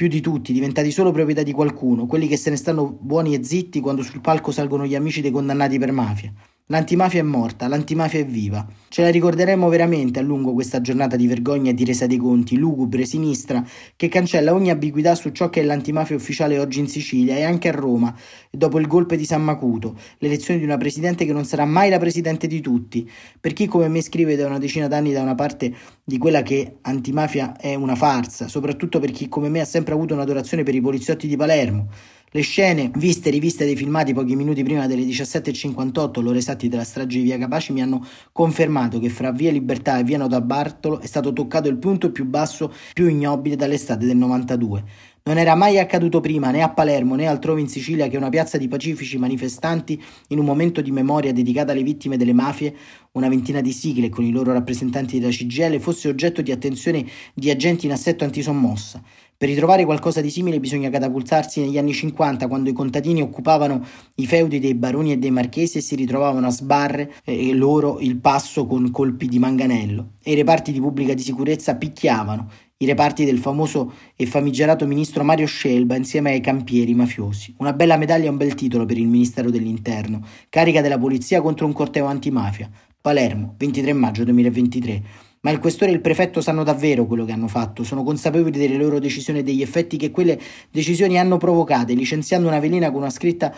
più 0.00 0.08
di 0.08 0.22
tutti, 0.22 0.54
diventati 0.54 0.90
solo 0.92 1.10
proprietà 1.10 1.42
di 1.42 1.52
qualcuno, 1.52 2.06
quelli 2.06 2.26
che 2.26 2.38
se 2.38 2.48
ne 2.48 2.56
stanno 2.56 2.90
buoni 2.90 3.34
e 3.34 3.44
zitti 3.44 3.80
quando 3.80 4.02
sul 4.02 4.22
palco 4.22 4.50
salgono 4.50 4.86
gli 4.86 4.94
amici 4.94 5.20
dei 5.20 5.30
condannati 5.30 5.78
per 5.78 5.92
mafia. 5.92 6.32
L'antimafia 6.70 7.18
è 7.18 7.24
morta, 7.24 7.66
l'antimafia 7.66 8.20
è 8.20 8.24
viva. 8.24 8.64
Ce 8.88 9.02
la 9.02 9.10
ricorderemo 9.10 9.68
veramente 9.68 10.20
a 10.20 10.22
lungo 10.22 10.52
questa 10.52 10.80
giornata 10.80 11.16
di 11.16 11.26
vergogna 11.26 11.70
e 11.70 11.74
di 11.74 11.84
resa 11.84 12.06
dei 12.06 12.16
conti, 12.16 12.56
lugubre, 12.56 13.04
sinistra, 13.06 13.64
che 13.96 14.06
cancella 14.08 14.54
ogni 14.54 14.70
ambiguità 14.70 15.16
su 15.16 15.30
ciò 15.30 15.50
che 15.50 15.62
è 15.62 15.64
l'antimafia 15.64 16.14
ufficiale 16.14 16.60
oggi 16.60 16.78
in 16.78 16.86
Sicilia 16.86 17.34
e 17.34 17.42
anche 17.42 17.66
a 17.66 17.72
Roma, 17.72 18.14
dopo 18.52 18.78
il 18.78 18.86
golpe 18.86 19.16
di 19.16 19.24
San 19.24 19.42
Macuto, 19.42 19.98
l'elezione 20.18 20.60
di 20.60 20.64
una 20.64 20.76
presidente 20.76 21.24
che 21.24 21.32
non 21.32 21.44
sarà 21.44 21.64
mai 21.64 21.90
la 21.90 21.98
presidente 21.98 22.46
di 22.46 22.60
tutti. 22.60 23.10
Per 23.40 23.52
chi 23.52 23.66
come 23.66 23.88
me 23.88 24.00
scrive 24.00 24.36
da 24.36 24.46
una 24.46 24.58
decina 24.58 24.86
d'anni 24.86 25.10
da 25.10 25.22
una 25.22 25.34
parte 25.34 25.74
di 26.04 26.18
quella 26.18 26.42
che 26.42 26.76
antimafia 26.82 27.56
è 27.56 27.74
una 27.74 27.96
farsa, 27.96 28.46
soprattutto 28.46 29.00
per 29.00 29.10
chi 29.10 29.28
come 29.28 29.48
me 29.48 29.58
ha 29.58 29.64
sempre 29.64 29.94
avuto 29.94 30.14
un'adorazione 30.14 30.62
per 30.62 30.76
i 30.76 30.80
poliziotti 30.80 31.26
di 31.26 31.34
Palermo. 31.34 31.88
Le 32.32 32.42
scene, 32.42 32.92
viste 32.94 33.28
e 33.28 33.32
riviste 33.32 33.64
dei 33.64 33.74
filmati 33.74 34.14
pochi 34.14 34.36
minuti 34.36 34.62
prima 34.62 34.86
delle 34.86 35.02
17.58, 35.02 36.22
l'ora 36.22 36.38
esatti 36.38 36.68
della 36.68 36.84
strage 36.84 37.18
di 37.18 37.24
Via 37.24 37.36
Capaci, 37.38 37.72
mi 37.72 37.82
hanno 37.82 38.06
confermato 38.30 39.00
che 39.00 39.08
fra 39.08 39.32
Via 39.32 39.50
Libertà 39.50 39.98
e 39.98 40.04
Via 40.04 40.16
Nota 40.16 40.40
Bartolo 40.40 41.00
è 41.00 41.06
stato 41.06 41.32
toccato 41.32 41.68
il 41.68 41.78
punto 41.78 42.12
più 42.12 42.24
basso, 42.26 42.72
più 42.92 43.08
ignobile 43.08 43.56
dall'estate 43.56 44.06
del 44.06 44.16
92. 44.16 44.84
Non 45.24 45.38
era 45.38 45.56
mai 45.56 45.80
accaduto 45.80 46.20
prima 46.20 46.52
né 46.52 46.62
a 46.62 46.70
Palermo 46.70 47.16
né 47.16 47.26
altrove 47.26 47.60
in 47.60 47.68
Sicilia 47.68 48.06
che 48.06 48.16
una 48.16 48.28
piazza 48.28 48.58
di 48.58 48.68
pacifici 48.68 49.18
manifestanti, 49.18 50.00
in 50.28 50.38
un 50.38 50.44
momento 50.44 50.80
di 50.82 50.92
memoria 50.92 51.32
dedicata 51.32 51.72
alle 51.72 51.82
vittime 51.82 52.16
delle 52.16 52.32
mafie, 52.32 52.72
una 53.12 53.28
ventina 53.28 53.60
di 53.60 53.72
sigle 53.72 54.08
con 54.08 54.22
i 54.22 54.30
loro 54.30 54.52
rappresentanti 54.52 55.18
della 55.18 55.32
CGL, 55.32 55.80
fosse 55.80 56.08
oggetto 56.08 56.42
di 56.42 56.52
attenzione 56.52 57.04
di 57.34 57.50
agenti 57.50 57.86
in 57.86 57.92
assetto 57.92 58.22
antisommossa. 58.22 59.02
Per 59.40 59.48
ritrovare 59.48 59.86
qualcosa 59.86 60.20
di 60.20 60.28
simile 60.28 60.60
bisogna 60.60 60.90
catapultarsi 60.90 61.62
negli 61.62 61.78
anni 61.78 61.94
50, 61.94 62.46
quando 62.46 62.68
i 62.68 62.74
contadini 62.74 63.22
occupavano 63.22 63.82
i 64.16 64.26
feudi 64.26 64.58
dei 64.58 64.74
baroni 64.74 65.12
e 65.12 65.16
dei 65.16 65.30
marchesi 65.30 65.78
e 65.78 65.80
si 65.80 65.94
ritrovavano 65.94 66.46
a 66.46 66.50
sbarre 66.50 67.10
e 67.24 67.54
loro 67.54 68.00
il 68.00 68.18
passo 68.18 68.66
con 68.66 68.90
colpi 68.90 69.28
di 69.28 69.38
manganello. 69.38 70.16
E 70.22 70.32
i 70.32 70.34
reparti 70.34 70.72
di 70.72 70.80
pubblica 70.80 71.14
di 71.14 71.22
sicurezza 71.22 71.76
picchiavano, 71.76 72.50
i 72.76 72.84
reparti 72.84 73.24
del 73.24 73.38
famoso 73.38 73.94
e 74.14 74.26
famigerato 74.26 74.86
ministro 74.86 75.24
Mario 75.24 75.46
Scelba 75.46 75.96
insieme 75.96 76.32
ai 76.32 76.42
campieri 76.42 76.92
mafiosi. 76.92 77.54
Una 77.60 77.72
bella 77.72 77.96
medaglia 77.96 78.26
e 78.26 78.28
un 78.28 78.36
bel 78.36 78.54
titolo 78.54 78.84
per 78.84 78.98
il 78.98 79.06
Ministero 79.06 79.48
dell'Interno. 79.48 80.20
Carica 80.50 80.82
della 80.82 80.98
polizia 80.98 81.40
contro 81.40 81.64
un 81.64 81.72
corteo 81.72 82.04
antimafia. 82.04 82.68
Palermo, 83.00 83.54
23 83.56 83.94
maggio 83.94 84.24
2023. 84.24 85.29
Ma 85.42 85.50
il 85.50 85.58
questore 85.58 85.90
e 85.90 85.94
il 85.94 86.02
prefetto 86.02 86.42
sanno 86.42 86.64
davvero 86.64 87.06
quello 87.06 87.24
che 87.24 87.32
hanno 87.32 87.48
fatto, 87.48 87.82
sono 87.82 88.02
consapevoli 88.02 88.58
delle 88.58 88.76
loro 88.76 88.98
decisioni 88.98 89.38
e 89.38 89.42
degli 89.42 89.62
effetti 89.62 89.96
che 89.96 90.10
quelle 90.10 90.38
decisioni 90.70 91.18
hanno 91.18 91.38
provocato, 91.38 91.94
licenziando 91.94 92.46
una 92.46 92.60
velina 92.60 92.90
con 92.90 93.00
una 93.00 93.08
scritta 93.08 93.50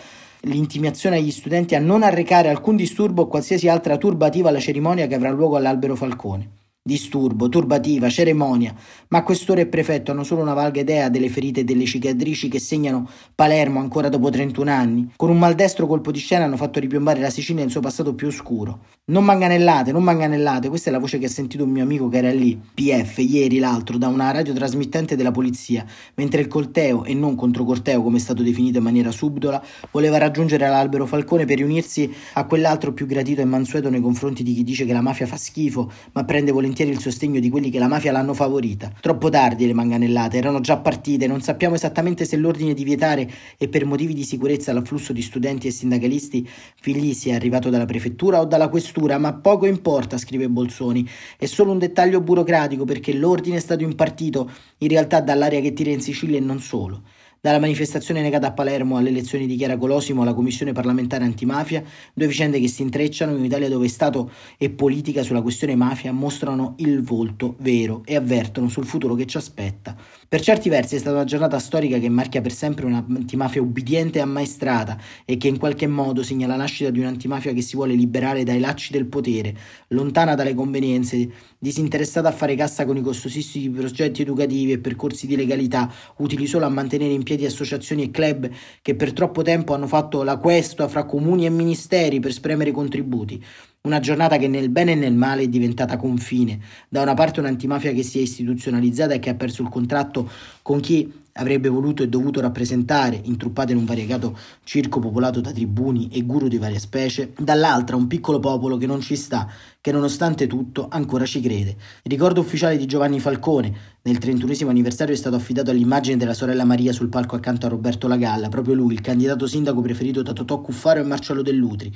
l'intimazione 0.43 1.17
agli 1.17 1.31
studenti 1.31 1.75
a 1.75 1.79
non 1.79 2.03
arrecare 2.03 2.47
alcun 2.47 2.77
disturbo 2.77 3.23
o 3.23 3.27
qualsiasi 3.27 3.67
altra 3.67 3.97
turbativa 3.97 4.47
alla 4.47 4.61
cerimonia 4.61 5.07
che 5.07 5.15
avrà 5.15 5.29
luogo 5.29 5.57
all'albero 5.57 5.97
Falcone. 5.97 6.62
Disturbo, 6.85 7.47
turbativa, 7.47 8.09
cerimonia, 8.09 8.75
ma 9.07 9.23
questore 9.23 9.61
e 9.61 9.67
prefetto 9.67 10.11
hanno 10.11 10.25
solo 10.25 10.41
una 10.41 10.53
vaga 10.53 10.81
idea 10.81 11.07
delle 11.07 11.29
ferite 11.29 11.61
e 11.61 11.63
delle 11.63 11.85
cicatrici 11.85 12.49
che 12.49 12.59
segnano 12.59 13.07
Palermo 13.33 13.79
ancora 13.79 14.09
dopo 14.09 14.29
31 14.29 14.69
anni. 14.69 15.13
Con 15.15 15.29
un 15.29 15.39
maldestro 15.39 15.87
colpo 15.87 16.11
di 16.11 16.19
scena 16.19 16.43
hanno 16.43 16.57
fatto 16.57 16.81
ripiombare 16.81 17.21
la 17.21 17.29
Sicilia 17.29 17.61
nel 17.61 17.71
suo 17.71 17.79
passato 17.79 18.13
più 18.15 18.27
oscuro. 18.27 18.79
Non 19.05 19.23
manganellate, 19.23 19.93
non 19.93 20.03
manganellate, 20.03 20.67
questa 20.67 20.89
è 20.89 20.91
la 20.91 20.99
voce 20.99 21.19
che 21.19 21.27
ha 21.27 21.29
sentito 21.29 21.63
un 21.63 21.69
mio 21.69 21.83
amico 21.83 22.09
che 22.09 22.17
era 22.17 22.31
lì, 22.31 22.59
PF, 22.73 23.17
ieri 23.19 23.59
l'altro, 23.59 23.97
da 23.97 24.09
una 24.09 24.31
radiotrasmittente 24.31 25.15
della 25.15 25.31
polizia, 25.31 25.85
mentre 26.15 26.41
il 26.41 26.47
corteo, 26.47 27.05
e 27.05 27.13
non 27.13 27.35
controcorteo 27.35 28.03
come 28.03 28.17
è 28.17 28.19
stato 28.19 28.43
definito 28.43 28.79
in 28.79 28.83
maniera 28.83 29.11
subdola, 29.11 29.63
voleva 29.91 30.17
raggiungere 30.17 30.67
l'albero 30.67 31.05
Falcone 31.05 31.45
per 31.45 31.57
riunirsi 31.59 32.13
a 32.33 32.45
quell'altro 32.45 32.91
più 32.91 33.05
gratito 33.05 33.39
e 33.39 33.45
mansueto 33.45 33.89
nei 33.89 34.01
confronti 34.01 34.43
di 34.43 34.53
chi 34.53 34.63
dice 34.63 34.83
che 34.83 34.91
la 34.91 35.01
mafia 35.01 35.27
fa 35.27 35.37
schifo, 35.37 35.89
ma 36.11 36.25
prende 36.25 36.51
volentieri 36.51 36.71
volentieri 36.73 36.89
il 36.89 36.99
sostegno 36.99 37.39
di 37.39 37.49
quelli 37.49 37.69
che 37.69 37.77
la 37.77 37.87
mafia 37.87 38.11
l'hanno 38.11 38.33
favorita. 38.33 38.91
Troppo 38.99 39.29
tardi 39.29 39.67
le 39.67 39.73
manganellate, 39.73 40.37
erano 40.37 40.59
già 40.59 40.77
partite, 40.77 41.27
non 41.27 41.41
sappiamo 41.41 41.75
esattamente 41.75 42.25
se 42.25 42.35
l'ordine 42.35 42.73
di 42.73 42.83
vietare 42.83 43.29
e 43.57 43.67
per 43.69 43.85
motivi 43.85 44.13
di 44.15 44.23
sicurezza 44.23 44.73
l'afflusso 44.73 45.13
di 45.13 45.21
studenti 45.21 45.67
e 45.67 45.71
sindacalisti 45.71 46.49
figli 46.81 47.13
sia 47.13 47.35
arrivato 47.35 47.69
dalla 47.69 47.85
prefettura 47.85 48.39
o 48.39 48.45
dalla 48.45 48.69
questura, 48.69 49.19
ma 49.19 49.33
poco 49.33 49.67
importa, 49.67 50.17
scrive 50.17 50.49
Bolsoni, 50.49 51.07
è 51.37 51.45
solo 51.45 51.71
un 51.71 51.77
dettaglio 51.77 52.21
burocratico 52.21 52.85
perché 52.85 53.13
l'ordine 53.13 53.57
è 53.57 53.61
stato 53.61 53.83
impartito 53.83 54.49
in 54.79 54.87
realtà 54.87 55.21
dall'area 55.21 55.61
che 55.61 55.73
tira 55.73 55.91
in 55.91 56.01
Sicilia 56.01 56.37
e 56.37 56.41
non 56.41 56.59
solo. 56.59 57.03
Dalla 57.45 57.59
manifestazione 57.59 58.21
negata 58.21 58.47
a 58.47 58.53
Palermo 58.53 58.95
alle 58.95 59.09
elezioni 59.09 59.45
di 59.47 59.57
Chiara 59.57 59.75
Colosimo 59.75 60.21
alla 60.21 60.33
Commissione 60.33 60.71
parlamentare 60.71 61.25
antimafia, 61.25 61.83
due 62.13 62.27
vicende 62.27 62.57
che 62.57 62.69
si 62.69 62.83
intrecciano 62.83 63.33
in 63.33 63.39
un'Italia 63.39 63.67
dove 63.67 63.89
Stato 63.89 64.31
e 64.57 64.69
politica 64.69 65.23
sulla 65.23 65.41
questione 65.41 65.75
mafia 65.75 66.13
mostrano 66.13 66.75
il 66.77 67.03
volto 67.03 67.57
vero 67.59 68.03
e 68.05 68.15
avvertono 68.15 68.69
sul 68.69 68.85
futuro 68.85 69.13
che 69.15 69.25
ci 69.25 69.35
aspetta. 69.35 69.93
Per 70.25 70.39
certi 70.39 70.69
versi 70.69 70.95
è 70.95 70.99
stata 70.99 71.17
una 71.17 71.25
giornata 71.25 71.59
storica 71.59 71.97
che 71.97 72.07
marchia 72.07 72.39
per 72.39 72.53
sempre 72.53 72.85
un'antimafia 72.85 73.61
ubbidiente 73.61 74.19
e 74.19 74.21
ammaestrata 74.21 74.97
e 75.25 75.35
che 75.35 75.49
in 75.49 75.59
qualche 75.59 75.85
modo 75.85 76.23
segna 76.23 76.47
la 76.47 76.55
nascita 76.55 76.91
di 76.91 76.99
un'antimafia 76.99 77.51
che 77.51 77.61
si 77.61 77.75
vuole 77.75 77.93
liberare 77.93 78.45
dai 78.45 78.61
lacci 78.61 78.93
del 78.93 79.07
potere, 79.07 79.53
lontana 79.89 80.33
dalle 80.33 80.53
convenienze, 80.53 81.29
disinteressata 81.63 82.27
a 82.27 82.33
fare 82.33 82.55
cassa 82.55 82.83
con 82.83 82.97
i 82.97 83.01
costosissimi 83.01 83.69
progetti 83.69 84.21
educativi 84.21 84.73
e 84.73 84.79
percorsi 84.79 85.27
di 85.27 85.37
legalità 85.37 85.89
utili 86.17 86.45
solo 86.45 86.65
a 86.65 86.69
mantenere 86.69 87.13
in 87.13 87.23
piedi 87.23 87.43
di 87.43 87.47
associazioni 87.47 88.03
e 88.03 88.11
club 88.11 88.49
che 88.81 88.95
per 88.95 89.13
troppo 89.13 89.43
tempo 89.43 89.73
hanno 89.73 89.87
fatto 89.87 90.23
la 90.23 90.35
questua 90.35 90.89
fra 90.89 91.05
comuni 91.05 91.45
e 91.45 91.49
ministeri 91.49 92.19
per 92.19 92.33
spremere 92.33 92.71
contributi. 92.71 93.41
Una 93.83 94.01
giornata 94.01 94.35
che 94.35 94.49
nel 94.49 94.69
bene 94.69 94.91
e 94.91 94.95
nel 94.95 95.13
male 95.13 95.43
è 95.43 95.47
diventata 95.47 95.95
confine. 95.95 96.59
Da 96.89 97.01
una 97.01 97.13
parte 97.13 97.39
un'antimafia 97.39 97.93
che 97.93 98.03
si 98.03 98.19
è 98.19 98.21
istituzionalizzata 98.21 99.13
e 99.13 99.19
che 99.19 99.29
ha 99.29 99.35
perso 99.35 99.61
il 99.61 99.69
contratto 99.69 100.29
con 100.61 100.81
chi 100.81 101.22
avrebbe 101.33 101.69
voluto 101.69 102.03
e 102.03 102.09
dovuto 102.09 102.41
rappresentare, 102.41 103.19
intruppata 103.23 103.71
in 103.71 103.77
un 103.77 103.85
variegato 103.85 104.37
circo 104.63 104.99
popolato 104.99 105.41
da 105.41 105.51
tribuni 105.51 106.09
e 106.09 106.23
guru 106.23 106.47
di 106.47 106.57
varie 106.57 106.79
specie, 106.79 107.33
dall'altra 107.37 107.95
un 107.95 108.07
piccolo 108.07 108.39
popolo 108.39 108.77
che 108.77 108.85
non 108.85 109.01
ci 109.01 109.15
sta, 109.15 109.49
che 109.81 109.91
nonostante 109.91 110.47
tutto 110.47 110.87
ancora 110.89 111.25
ci 111.25 111.41
crede. 111.41 111.75
Il 112.03 112.11
ricordo 112.11 112.41
ufficiale 112.41 112.77
di 112.77 112.85
Giovanni 112.85 113.19
Falcone, 113.19 113.73
nel 114.03 114.17
31 114.17 114.69
anniversario, 114.69 115.13
è 115.13 115.17
stato 115.17 115.35
affidato 115.35 115.71
all'immagine 115.71 116.17
della 116.17 116.33
sorella 116.33 116.65
Maria 116.65 116.93
sul 116.93 117.09
palco 117.09 117.35
accanto 117.35 117.65
a 117.65 117.69
Roberto 117.69 118.07
Lagalla, 118.07 118.49
proprio 118.49 118.75
lui, 118.75 118.93
il 118.93 119.01
candidato 119.01 119.47
sindaco 119.47 119.81
preferito 119.81 120.21
da 120.21 120.33
Totò 120.33 120.61
Cuffaro 120.61 120.99
e 120.99 121.03
Marcello 121.03 121.41
Dell'Utri. 121.41 121.93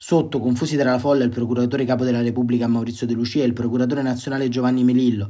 Sotto, 0.00 0.38
confusi 0.38 0.76
tra 0.76 0.92
la 0.92 0.98
folla, 1.00 1.24
il 1.24 1.30
procuratore 1.30 1.84
capo 1.84 2.04
della 2.04 2.22
Repubblica 2.22 2.68
Maurizio 2.68 3.04
De 3.04 3.14
Lucia 3.14 3.42
e 3.42 3.46
il 3.46 3.52
procuratore 3.52 4.00
nazionale 4.02 4.48
Giovanni 4.48 4.84
Melillo, 4.84 5.28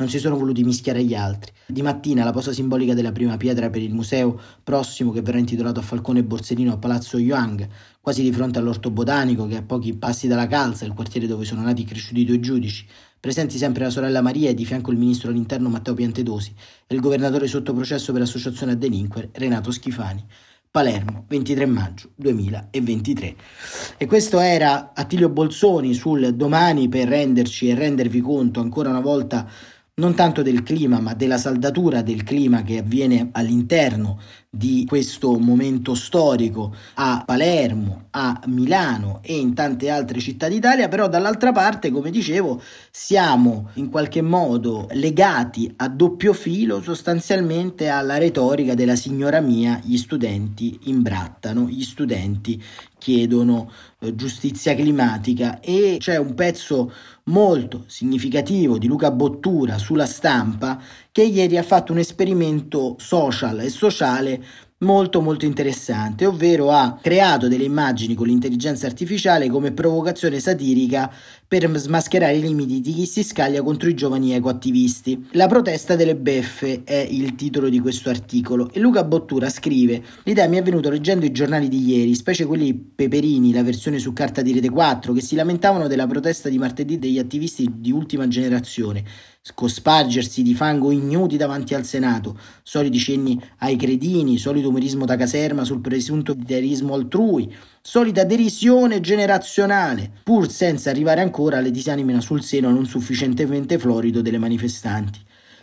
non 0.00 0.08
si 0.08 0.20
sono 0.20 0.36
voluti 0.36 0.62
mischiare 0.62 1.00
agli 1.00 1.16
altri. 1.16 1.50
Di 1.66 1.82
mattina 1.82 2.22
la 2.22 2.30
posa 2.30 2.52
simbolica 2.52 2.94
della 2.94 3.10
prima 3.10 3.36
pietra 3.36 3.68
per 3.68 3.82
il 3.82 3.92
museo 3.92 4.40
prossimo 4.62 5.10
che 5.10 5.22
verrà 5.22 5.38
intitolato 5.38 5.80
a 5.80 5.82
Falcone 5.82 6.20
e 6.20 6.24
Borsellino 6.24 6.72
a 6.72 6.76
Palazzo 6.76 7.18
Yuang, 7.18 7.68
quasi 8.00 8.22
di 8.22 8.30
fronte 8.30 8.60
all'orto 8.60 8.92
botanico 8.92 9.48
che 9.48 9.54
è 9.54 9.58
a 9.58 9.62
pochi 9.62 9.94
passi 9.94 10.28
dalla 10.28 10.46
Calza, 10.46 10.84
il 10.84 10.92
quartiere 10.92 11.26
dove 11.26 11.44
sono 11.44 11.62
nati 11.62 11.82
e 11.82 11.84
cresciuti 11.84 12.20
i 12.20 12.24
due 12.24 12.38
giudici. 12.38 12.86
Presenti 13.18 13.58
sempre 13.58 13.82
la 13.82 13.90
sorella 13.90 14.22
Maria 14.22 14.50
e 14.50 14.54
di 14.54 14.64
fianco 14.64 14.92
il 14.92 14.98
ministro 14.98 15.30
all'interno 15.30 15.68
Matteo 15.68 15.94
Piantedosi 15.94 16.54
e 16.86 16.94
il 16.94 17.00
governatore 17.00 17.48
sotto 17.48 17.72
processo 17.72 18.12
per 18.12 18.22
associazione 18.22 18.72
a 18.72 18.76
delinquere 18.76 19.30
Renato 19.32 19.72
Schifani. 19.72 20.24
Palermo, 20.70 21.24
23 21.26 21.66
maggio 21.66 22.10
2023. 22.14 23.34
E 23.96 24.06
questo 24.06 24.38
era 24.38 24.92
Attilio 24.94 25.28
Bolzoni 25.28 25.92
sul 25.92 26.36
domani 26.36 26.88
per 26.88 27.08
renderci 27.08 27.68
e 27.68 27.74
rendervi 27.74 28.20
conto 28.20 28.60
ancora 28.60 28.90
una 28.90 29.00
volta 29.00 29.48
non 29.98 30.14
tanto 30.14 30.42
del 30.42 30.62
clima, 30.62 31.00
ma 31.00 31.14
della 31.14 31.38
saldatura 31.38 32.02
del 32.02 32.22
clima 32.24 32.62
che 32.62 32.78
avviene 32.78 33.28
all'interno 33.32 34.18
di 34.50 34.86
questo 34.88 35.38
momento 35.38 35.94
storico 35.94 36.74
a 36.94 37.22
Palermo, 37.26 38.06
a 38.12 38.40
Milano 38.46 39.20
e 39.22 39.36
in 39.36 39.52
tante 39.52 39.90
altre 39.90 40.20
città 40.20 40.48
d'Italia, 40.48 40.88
però 40.88 41.06
dall'altra 41.06 41.52
parte, 41.52 41.90
come 41.90 42.10
dicevo, 42.10 42.62
siamo 42.90 43.68
in 43.74 43.90
qualche 43.90 44.22
modo 44.22 44.88
legati 44.92 45.70
a 45.76 45.88
doppio 45.88 46.32
filo 46.32 46.80
sostanzialmente 46.80 47.88
alla 47.88 48.16
retorica 48.16 48.72
della 48.72 48.96
signora 48.96 49.40
mia, 49.40 49.82
gli 49.84 49.98
studenti 49.98 50.78
imbrattano, 50.84 51.68
gli 51.68 51.82
studenti 51.82 52.62
chiedono 52.96 53.70
eh, 54.00 54.14
giustizia 54.14 54.74
climatica 54.74 55.60
e 55.60 55.96
c'è 55.98 56.16
un 56.16 56.34
pezzo 56.34 56.92
molto 57.24 57.84
significativo 57.86 58.78
di 58.78 58.86
Luca 58.86 59.10
Bottura 59.10 59.78
sulla 59.78 60.06
stampa 60.06 60.80
che 61.12 61.22
ieri 61.22 61.56
ha 61.56 61.62
fatto 61.62 61.92
un 61.92 61.98
esperimento 61.98 62.96
social 62.98 63.60
e 63.60 63.68
sociale 63.68 64.42
molto 64.80 65.20
molto 65.20 65.44
interessante, 65.44 66.24
ovvero 66.24 66.70
ha 66.70 66.98
creato 67.02 67.48
delle 67.48 67.64
immagini 67.64 68.14
con 68.14 68.28
l'intelligenza 68.28 68.86
artificiale 68.86 69.48
come 69.48 69.72
provocazione 69.72 70.38
satirica 70.38 71.12
per 71.48 71.68
smascherare 71.76 72.36
i 72.36 72.40
limiti 72.40 72.80
di 72.80 72.92
chi 72.92 73.06
si 73.06 73.24
scaglia 73.24 73.62
contro 73.62 73.88
i 73.88 73.94
giovani 73.94 74.34
ecoattivisti. 74.34 75.30
La 75.32 75.48
protesta 75.48 75.96
delle 75.96 76.14
beffe 76.14 76.82
è 76.84 76.94
il 77.10 77.34
titolo 77.34 77.68
di 77.68 77.80
questo 77.80 78.10
articolo 78.10 78.70
e 78.70 78.78
Luca 78.78 79.02
Bottura 79.02 79.48
scrive 79.48 80.02
l'idea 80.24 80.46
mi 80.46 80.58
è 80.58 80.62
venuta 80.62 80.90
leggendo 80.90 81.24
i 81.24 81.32
giornali 81.32 81.68
di 81.68 81.84
ieri, 81.84 82.14
specie 82.14 82.44
quelli 82.44 82.74
peperini, 82.74 83.52
la 83.52 83.62
versione 83.62 83.98
su 83.98 84.12
carta 84.12 84.42
di 84.42 84.52
Rete 84.52 84.70
4, 84.70 85.12
che 85.12 85.22
si 85.22 85.34
lamentavano 85.34 85.88
della 85.88 86.06
protesta 86.06 86.48
di 86.48 86.58
martedì 86.58 86.98
degli 86.98 87.18
attivisti 87.18 87.68
di 87.78 87.90
ultima 87.90 88.28
generazione 88.28 89.02
cospargersi 89.54 90.42
di 90.42 90.54
fango 90.54 90.90
ignoti 90.90 91.36
davanti 91.36 91.74
al 91.74 91.84
Senato, 91.84 92.38
soliti 92.62 92.98
cenni 92.98 93.40
ai 93.58 93.76
credini, 93.76 94.38
solito 94.38 94.68
umorismo 94.68 95.04
da 95.04 95.16
caserma 95.16 95.64
sul 95.64 95.80
presunto 95.80 96.32
idealismo 96.32 96.94
altrui, 96.94 97.54
solita 97.80 98.24
derisione 98.24 99.00
generazionale, 99.00 100.10
pur 100.22 100.50
senza 100.50 100.90
arrivare 100.90 101.20
ancora 101.20 101.58
alle 101.58 101.70
disanime 101.70 102.20
sul 102.20 102.42
seno 102.42 102.70
non 102.70 102.86
sufficientemente 102.86 103.78
florido 103.78 104.22
delle 104.22 104.38
manifestanti. 104.38 105.20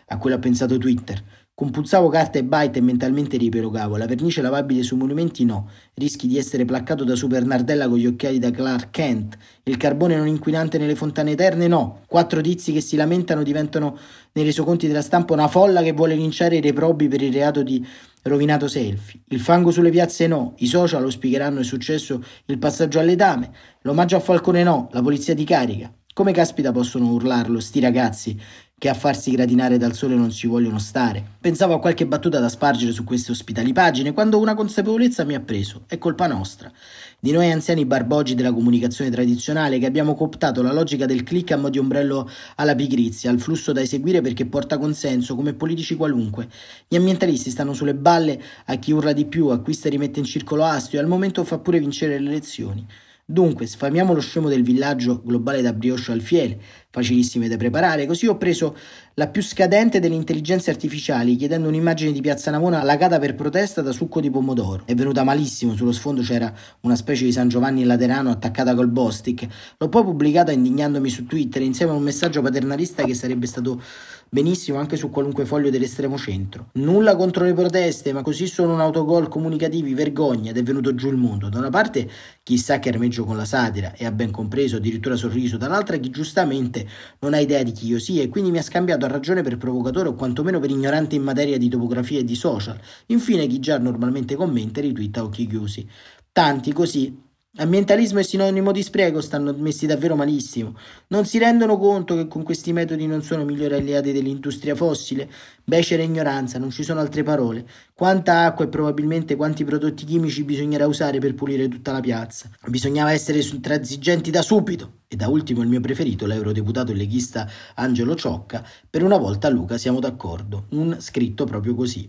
A 0.08 0.18
quello 0.18 0.36
ha 0.36 0.40
pensato 0.40 0.78
Twitter. 0.78 1.24
Compulsavo 1.58 2.10
carta 2.10 2.38
e 2.38 2.44
byte 2.44 2.80
e 2.80 2.82
mentalmente 2.82 3.38
ripierogavo. 3.38 3.96
La 3.96 4.08
vernice 4.08 4.42
lavabile 4.42 4.84
sui 4.84 4.98
monumenti 4.98 5.46
no. 5.46 5.70
Rischi 5.94 6.28
di 6.28 6.38
essere 6.38 6.66
placcato 6.66 7.06
da 7.06 7.16
Super 7.16 7.46
Nardella 7.46 7.88
con 7.88 7.98
gli 7.98 8.06
occhiali 8.06 8.40
da 8.40 8.52
Clark 8.52 8.90
Kent. 8.90 9.38
Il 9.64 9.78
carbone 9.78 10.18
non 10.18 10.28
inquinante 10.28 10.78
nelle 10.78 10.96
fontane 10.96 11.32
eterne 11.32 11.70
no. 11.70 12.02
Quattro 12.08 12.42
tizi 12.42 12.74
che 12.74 12.82
si 12.82 12.98
lamentano 12.98 13.42
diventano 13.42 13.98
nei 14.34 14.44
resoconti 14.44 14.86
della 14.88 15.02
stampa 15.02 15.32
una 15.32 15.48
folla 15.48 15.82
che 15.82 15.94
vuole 15.94 16.16
linciare 16.16 16.58
i 16.58 16.62
reprobi 16.62 17.08
per 17.08 17.22
il 17.22 17.32
reato 17.32 17.64
di 17.64 17.88
rovinato 18.24 18.68
selfie. 18.68 19.22
Il 19.30 19.40
fango 19.40 19.72
sulle 19.72 19.92
piazze 19.92 20.28
no. 20.28 20.56
I 20.58 20.68
social 20.68 21.04
lo 21.04 21.10
spiegheranno 21.10 21.62
è 21.62 21.64
successo 21.64 22.22
il 22.48 22.58
passaggio 22.58 23.00
alle 23.00 23.16
dame. 23.16 23.50
L'omaggio 23.84 24.18
a 24.18 24.20
Falcone 24.20 24.62
no. 24.62 24.90
La 24.92 25.02
polizia 25.02 25.34
di 25.34 25.46
carica. 25.46 25.90
Come 26.14 26.32
caspita 26.32 26.72
possono 26.72 27.12
urlarlo 27.12 27.60
sti 27.60 27.80
ragazzi 27.82 28.42
che 28.78 28.90
a 28.90 28.94
farsi 28.94 29.32
gratinare 29.32 29.78
dal 29.78 29.94
sole 29.94 30.16
non 30.16 30.32
ci 30.32 30.48
vogliono 30.48 30.80
stare. 30.80 31.24
Pensavo 31.40 31.76
a 31.76 31.80
qualche 31.80 32.06
battuta 32.06 32.40
da 32.40 32.50
spargere 32.50 32.92
su 32.92 33.06
queste 33.06 33.32
ospitali 33.32 33.72
pagine 33.72 34.12
quando 34.12 34.38
una 34.38 34.54
consapevolezza 34.54 35.24
mi 35.24 35.34
ha 35.34 35.40
preso. 35.40 35.84
È 35.88 35.98
colpa 35.98 36.28
nostra. 36.28 36.70
Di 37.18 37.32
noi 37.32 37.50
anziani 37.52 37.86
barbogi 37.86 38.36
della 38.36 38.52
comunicazione 38.52 39.10
tradizionale 39.10 39.80
che 39.80 39.86
abbiamo 39.86 40.14
cooptato 40.14 40.62
la 40.62 40.74
logica 40.74 41.06
del 41.06 41.24
click 41.24 41.52
a 41.52 41.58
mo' 41.58 41.70
di 41.70 41.80
ombrello 41.80 42.30
alla 42.56 42.76
pigrizia, 42.76 43.32
al 43.32 43.40
flusso 43.40 43.72
da 43.72 43.80
eseguire 43.80 44.20
perché 44.20 44.46
porta 44.46 44.78
consenso 44.78 45.36
come 45.36 45.54
politici 45.54 45.96
qualunque. 45.96 46.50
Gli 46.86 46.98
ambientalisti 46.98 47.50
stanno 47.50 47.74
sulle 47.74 47.96
balle 47.96 48.42
a 48.66 48.76
chi 48.76 48.92
urla 48.92 49.14
di 49.14 49.26
più, 49.26 49.48
acquista 49.48 49.88
e 49.88 49.92
rimette 49.92 50.20
in 50.20 50.26
circolo 50.26 50.66
astio 50.66 51.00
e 51.00 51.02
al 51.02 51.08
momento 51.08 51.46
fa 51.46 51.60
pure 51.60 51.80
vincere 51.80 52.20
le 52.20 52.30
elezioni. 52.30 52.86
Dunque, 53.28 53.66
sfamiamo 53.66 54.14
lo 54.14 54.20
scemo 54.20 54.50
del 54.50 54.62
villaggio 54.62 55.24
globale 55.24 55.64
da 55.64 55.74
brioche 55.74 56.12
al 56.12 56.22
fiele, 56.22 56.62
facilissime 56.96 57.50
da 57.50 57.58
preparare, 57.58 58.06
così 58.06 58.26
ho 58.26 58.38
preso 58.38 58.74
la 59.16 59.28
più 59.28 59.42
scadente 59.42 60.00
delle 60.00 60.16
intelligenze 60.16 60.70
artificiali 60.70 61.36
chiedendo 61.36 61.68
un'immagine 61.68 62.14
di 62.14 62.22
Piazza 62.22 62.52
Navona 62.52 62.80
allagata 62.80 63.20
per 63.20 63.36
protesta 63.36 63.82
da 63.82 63.92
succo 63.92 64.22
di 64.22 64.30
pomodoro. 64.30 64.84
È 64.86 64.96
venuta 64.96 65.26
malissimo, 65.26 65.76
sullo 65.76 65.92
sfondo 65.92 66.22
c'era 66.22 66.54
una 66.82 66.96
specie 66.96 67.26
di 67.26 67.34
San 67.34 67.50
Giovanni 67.50 67.84
Laterano 67.84 68.30
attaccata 68.30 68.74
col 68.74 68.88
Bostic. 68.88 69.46
L'ho 69.78 69.90
poi 69.90 70.04
pubblicata 70.04 70.54
indignandomi 70.54 71.10
su 71.10 71.26
Twitter 71.26 71.62
insieme 71.62 71.92
a 71.92 71.96
un 71.96 72.04
messaggio 72.04 72.42
paternalista 72.42 73.04
che 73.04 73.14
sarebbe 73.14 73.46
stato 73.46 73.82
benissimo 74.28 74.80
anche 74.80 74.98
su 74.98 75.10
qualunque 75.10 75.46
foglio 75.46 75.70
dell'estremo 75.70 76.18
centro. 76.18 76.70
Nulla 76.74 77.16
contro 77.16 77.46
le 77.46 77.54
proteste, 77.54 78.12
ma 78.12 78.22
così 78.22 78.48
sono 78.48 78.74
un 78.74 78.82
autogol 78.82 79.28
comunicativi, 79.28 79.94
vergogna 79.94 80.50
ed 80.50 80.58
è 80.58 80.64
venuto 80.64 80.94
giù 80.96 81.10
il 81.10 81.16
mondo. 81.16 81.48
Da 81.48 81.60
una 81.60 81.70
parte 81.70 82.10
chissà 82.44 82.80
che 82.80 82.90
armeggio 82.90 83.24
con 83.24 83.38
la 83.38 83.46
satira 83.46 83.94
e 83.94 84.06
ha 84.06 84.12
ben 84.12 84.32
compreso, 84.32 84.78
addirittura 84.78 85.16
sorriso, 85.16 85.58
dall'altra 85.58 85.98
chi 85.98 86.10
giustamente 86.10 86.85
non 87.20 87.34
ha 87.34 87.40
idea 87.40 87.64
di 87.64 87.72
chi 87.72 87.88
io 87.88 88.00
sia 88.00 88.24
e 88.24 88.30
quindi 88.30 88.52
mi 88.52 88.58
ha 88.58 88.64
scambiato 88.64 89.06
a 89.06 89.10
ragione 89.10 89.42
per 89.42 89.58
provocatore 89.58 90.10
o 90.10 90.14
quantomeno 90.14 90.60
per 90.60 90.70
ignorante 90.70 91.16
in 91.16 91.24
materia 91.24 91.58
di 91.58 91.70
topografia 91.70 92.20
e 92.20 92.24
di 92.24 92.36
social. 92.36 92.80
Infine 93.08 93.48
chi 93.48 93.60
già 93.60 93.78
normalmente 93.78 94.36
commenta 94.36 94.80
e 94.80 94.84
ritwitta 94.84 95.22
a 95.22 95.24
occhi 95.24 95.48
chiusi. 95.48 95.88
Tanti 96.32 96.74
così 96.74 97.25
Ambientalismo 97.58 98.20
e 98.20 98.24
sinonimo 98.24 98.74
di 98.74 98.84
spreco 98.84 99.22
stanno 99.22 99.56
messi 99.58 99.86
davvero 99.86 100.18
malissimo. 100.18 100.76
Non 101.08 101.26
si 101.26 101.38
rendono 101.38 101.78
conto 101.78 102.14
che 102.14 102.28
con 102.28 102.44
questi 102.44 102.74
metodi 102.74 103.08
non 103.08 103.22
sono 103.22 103.46
migliori 103.46 103.76
alleati 103.76 104.12
dell'industria 104.12 104.76
fossile? 104.76 105.32
Becera 105.64 106.04
ignoranza, 106.04 106.60
non 106.60 106.70
ci 106.70 106.84
sono 106.84 107.00
altre 107.00 107.24
parole. 107.24 107.66
Quanta 107.94 108.44
acqua 108.44 108.66
e 108.66 108.68
probabilmente 108.68 109.38
quanti 109.38 109.64
prodotti 109.64 110.04
chimici 110.04 110.44
bisognerà 110.44 110.86
usare 110.86 111.20
per 111.20 111.34
pulire 111.34 111.70
tutta 111.70 111.94
la 111.94 112.02
piazza? 112.02 112.50
Bisognava 112.68 113.14
essere 113.14 113.40
intransigenti 113.40 114.32
da 114.32 114.42
subito. 114.42 115.04
E 115.08 115.16
da 115.16 115.30
ultimo 115.30 115.62
il 115.62 115.70
mio 115.70 115.80
preferito, 115.80 116.26
l'eurodeputato 116.26 116.92
leghista 116.92 117.50
Angelo 117.76 118.16
Ciocca. 118.16 118.68
Per 118.90 119.02
una 119.02 119.16
volta 119.18 119.48
Luca 119.48 119.78
siamo 119.78 120.02
d'accordo. 120.02 120.66
Un 120.72 120.98
scritto 121.00 121.46
proprio 121.46 121.74
così 121.74 122.06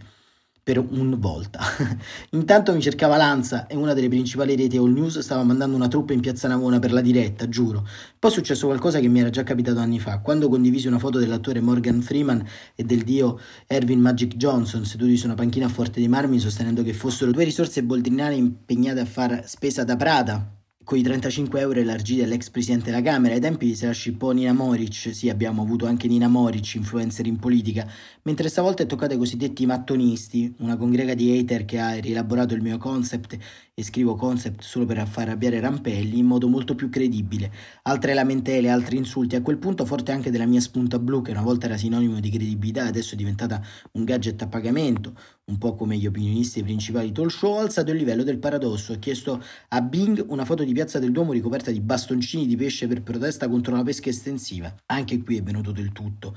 per 0.67 0.79
un 0.79 1.15
volta. 1.21 1.61
Intanto 2.31 2.75
mi 2.75 2.81
cercava 2.83 3.17
Lanza 3.17 3.69
e 3.69 3.77
una 3.77 3.95
delle 3.95 4.09
principali 4.09 4.57
reti 4.57 4.77
All 4.77 4.93
News 4.93 5.21
stava 5.21 5.45
mandando 5.45 5.77
una 5.77 5.87
truppa 5.87 6.13
in 6.13 6.19
piazza 6.19 6.49
Navona 6.49 6.81
per 6.81 6.91
la 6.91 7.01
diretta, 7.01 7.49
giuro. 7.49 7.87
Poi 8.19 8.31
è 8.33 8.35
successo 8.35 8.67
qualcosa 8.67 8.99
che 8.99 9.07
mi 9.07 9.21
era 9.21 9.31
già 9.31 9.45
capitato 9.45 9.79
anni 9.79 10.01
fa, 10.01 10.19
quando 10.19 10.49
condivisi 10.49 10.89
una 10.89 10.99
foto 10.99 11.21
dell'attore 11.21 11.61
Morgan 11.61 12.03
Freeman 12.03 12.45
e 12.75 12.83
del 12.83 13.05
dio 13.05 13.39
Erwin 13.69 14.01
Magic 14.01 14.35
Johnson 14.35 14.85
seduti 14.85 15.17
su 15.17 15.27
una 15.27 15.37
panchina 15.37 15.67
a 15.67 15.69
Forte 15.69 16.01
dei 16.01 16.09
Marmi 16.09 16.41
sostenendo 16.41 16.83
che 16.83 16.95
fossero 16.95 17.31
due 17.31 17.45
risorse 17.45 17.85
boldrinane 17.85 18.35
impegnate 18.35 18.99
a 18.99 19.05
far 19.07 19.43
spesa 19.47 19.85
da 19.85 19.95
Prada 19.95 20.56
con 20.87 20.97
i 20.97 21.03
35 21.03 21.59
euro 21.59 21.81
elargiti 21.81 22.23
all'ex 22.23 22.49
presidente 22.49 22.93
della 22.93 23.03
Camera. 23.03 23.35
Ai 23.35 23.41
tempi 23.41 23.75
se 23.75 23.87
la 23.87 23.93
scippò 23.93 24.31
Nina 24.31 24.53
Moric, 24.53 25.13
sì 25.13 25.29
abbiamo 25.29 25.61
avuto 25.61 25.85
anche 25.85 26.07
Nina 26.07 26.29
Moric, 26.29 26.77
influencer 26.77 27.27
in 27.27 27.41
politica, 27.41 27.91
mentre 28.23 28.49
stavolta 28.49 28.85
è 28.85 28.87
toccato 28.87 29.11
ai 29.11 29.19
cosiddetti 29.19 29.67
mattonisti, 29.67 30.55
una 30.59 30.77
congrega 30.77 31.15
di 31.15 31.37
hater 31.37 31.65
che 31.65 31.81
ha 31.81 31.95
rielaborato 31.95 32.55
il 32.55 32.63
mio 32.63 32.79
concept 32.79 33.37
e 33.75 33.83
scrivo 33.83 34.15
concept 34.15 34.63
solo 34.63 34.87
per 34.87 35.05
far 35.09 35.25
arrabbiare 35.27 35.59
Rampelli 35.59 36.19
in 36.19 36.27
modo 36.27 36.47
molto 36.47 36.77
più 36.77 36.89
credibile. 36.89 37.51
Altre 37.83 38.15
lamentele, 38.15 38.71
altri 38.71 38.97
insulti, 38.97 39.35
a 39.35 39.43
quel 39.43 39.59
punto 39.59 39.85
forte 39.85 40.13
anche 40.13 40.31
della 40.31 40.47
mia 40.47 40.61
spunta 40.61 41.01
blu 41.01 41.21
che 41.21 41.33
una 41.33 41.43
volta 41.43 41.67
era 41.67 41.77
sinonimo 41.77 42.21
di 42.21 42.31
credibilità, 42.31 42.85
adesso 42.85 43.15
è 43.15 43.17
diventata 43.19 43.61
un 43.95 44.05
gadget 44.05 44.41
a 44.43 44.47
pagamento, 44.47 45.15
un 45.49 45.59
po' 45.59 45.77
come 45.77 45.97
gli 45.97 46.07
opinionisti 46.07 46.63
principali 46.65 47.13
talk 47.13 47.31
show, 47.31 47.53
ho 47.53 47.59
alzato 47.59 47.93
il 47.93 47.99
livello 47.99 48.25
del 48.25 48.39
paradosso, 48.39 48.95
ho 48.95 48.99
chiesto 48.99 49.41
a 49.69 49.81
Bing 49.81 50.25
una 50.29 50.45
foto 50.45 50.65
di 50.65 50.73
Piazza 50.73 50.99
del 50.99 51.13
Duomo 51.13 51.31
ricoperta 51.33 51.71
di 51.71 51.81
bastoncini 51.81 52.47
di 52.47 52.57
pesce 52.57 52.89
per 52.89 53.03
protesta 53.03 53.49
contro 53.49 53.77
la 53.77 53.85
pesca 53.85 54.09
estensiva. 54.09 54.75
Anche 54.87 55.23
qui 55.23 55.37
è 55.37 55.43
venuto 55.43 55.71
del 55.71 55.93
tutto 55.93 56.37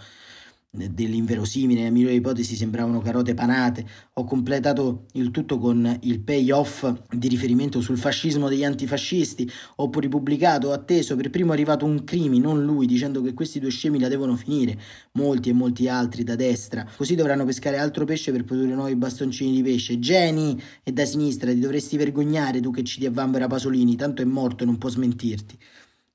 dell'inverosimile, 0.72 1.80
nella 1.80 1.92
migliore 1.92 2.14
ipotesi 2.14 2.56
sembravano 2.56 3.00
carote 3.00 3.34
panate. 3.34 3.86
Ho 4.14 4.24
completato 4.24 5.06
il 5.14 5.32
tutto 5.32 5.58
con 5.58 5.98
il 6.02 6.20
payoff 6.20 6.92
di 7.10 7.28
riferimento 7.28 7.82
sul 7.82 7.98
fascismo 7.98 8.48
degli 8.48 8.64
antifascisti. 8.64 9.50
Ho 9.78 9.90
ripubblicato, 9.92 10.70
ho 10.70 10.72
atteso, 10.72 11.16
per 11.16 11.32
primo 11.32 11.52
è 11.52 11.54
arrivato 11.54 11.86
un 11.86 12.04
crimi, 12.04 12.40
non 12.40 12.64
lui, 12.64 12.86
dicendo 12.86 13.22
che 13.22 13.34
questi 13.34 13.60
due 13.60 13.72
scemi 13.72 14.00
la 14.00 14.08
devono 14.08 14.36
finire. 14.36 14.80
Molti 15.14 15.50
e 15.50 15.54
molti 15.54 15.88
altri 15.88 16.24
da 16.24 16.36
destra. 16.36 16.88
Così 16.96 17.16
dovranno 17.16 17.46
pescare 17.46 17.78
altro 17.78 18.06
pesce 18.06 18.32
per 18.32 18.44
produrre 18.44 18.76
nuovi 18.76 18.96
bastoncini 18.96 19.52
di 19.52 19.64
pesce. 19.64 20.00
Geni! 20.00 20.62
E 20.84 20.92
da 20.92 21.06
sinistra 21.06 21.52
ti 21.52 21.60
dovresti 21.60 21.98
vergognare 21.98 22.60
tu 22.60 22.72
che 22.72 22.84
citi 22.84 23.06
a 23.08 23.12
Vanvera 23.12 23.48
Pasolini, 23.48 23.96
tanto 23.96 24.22
è 24.22 24.26
morto 24.26 24.64
e 24.64 24.66
non 24.68 24.78
può 24.78 24.90
smentirti. 24.90 25.58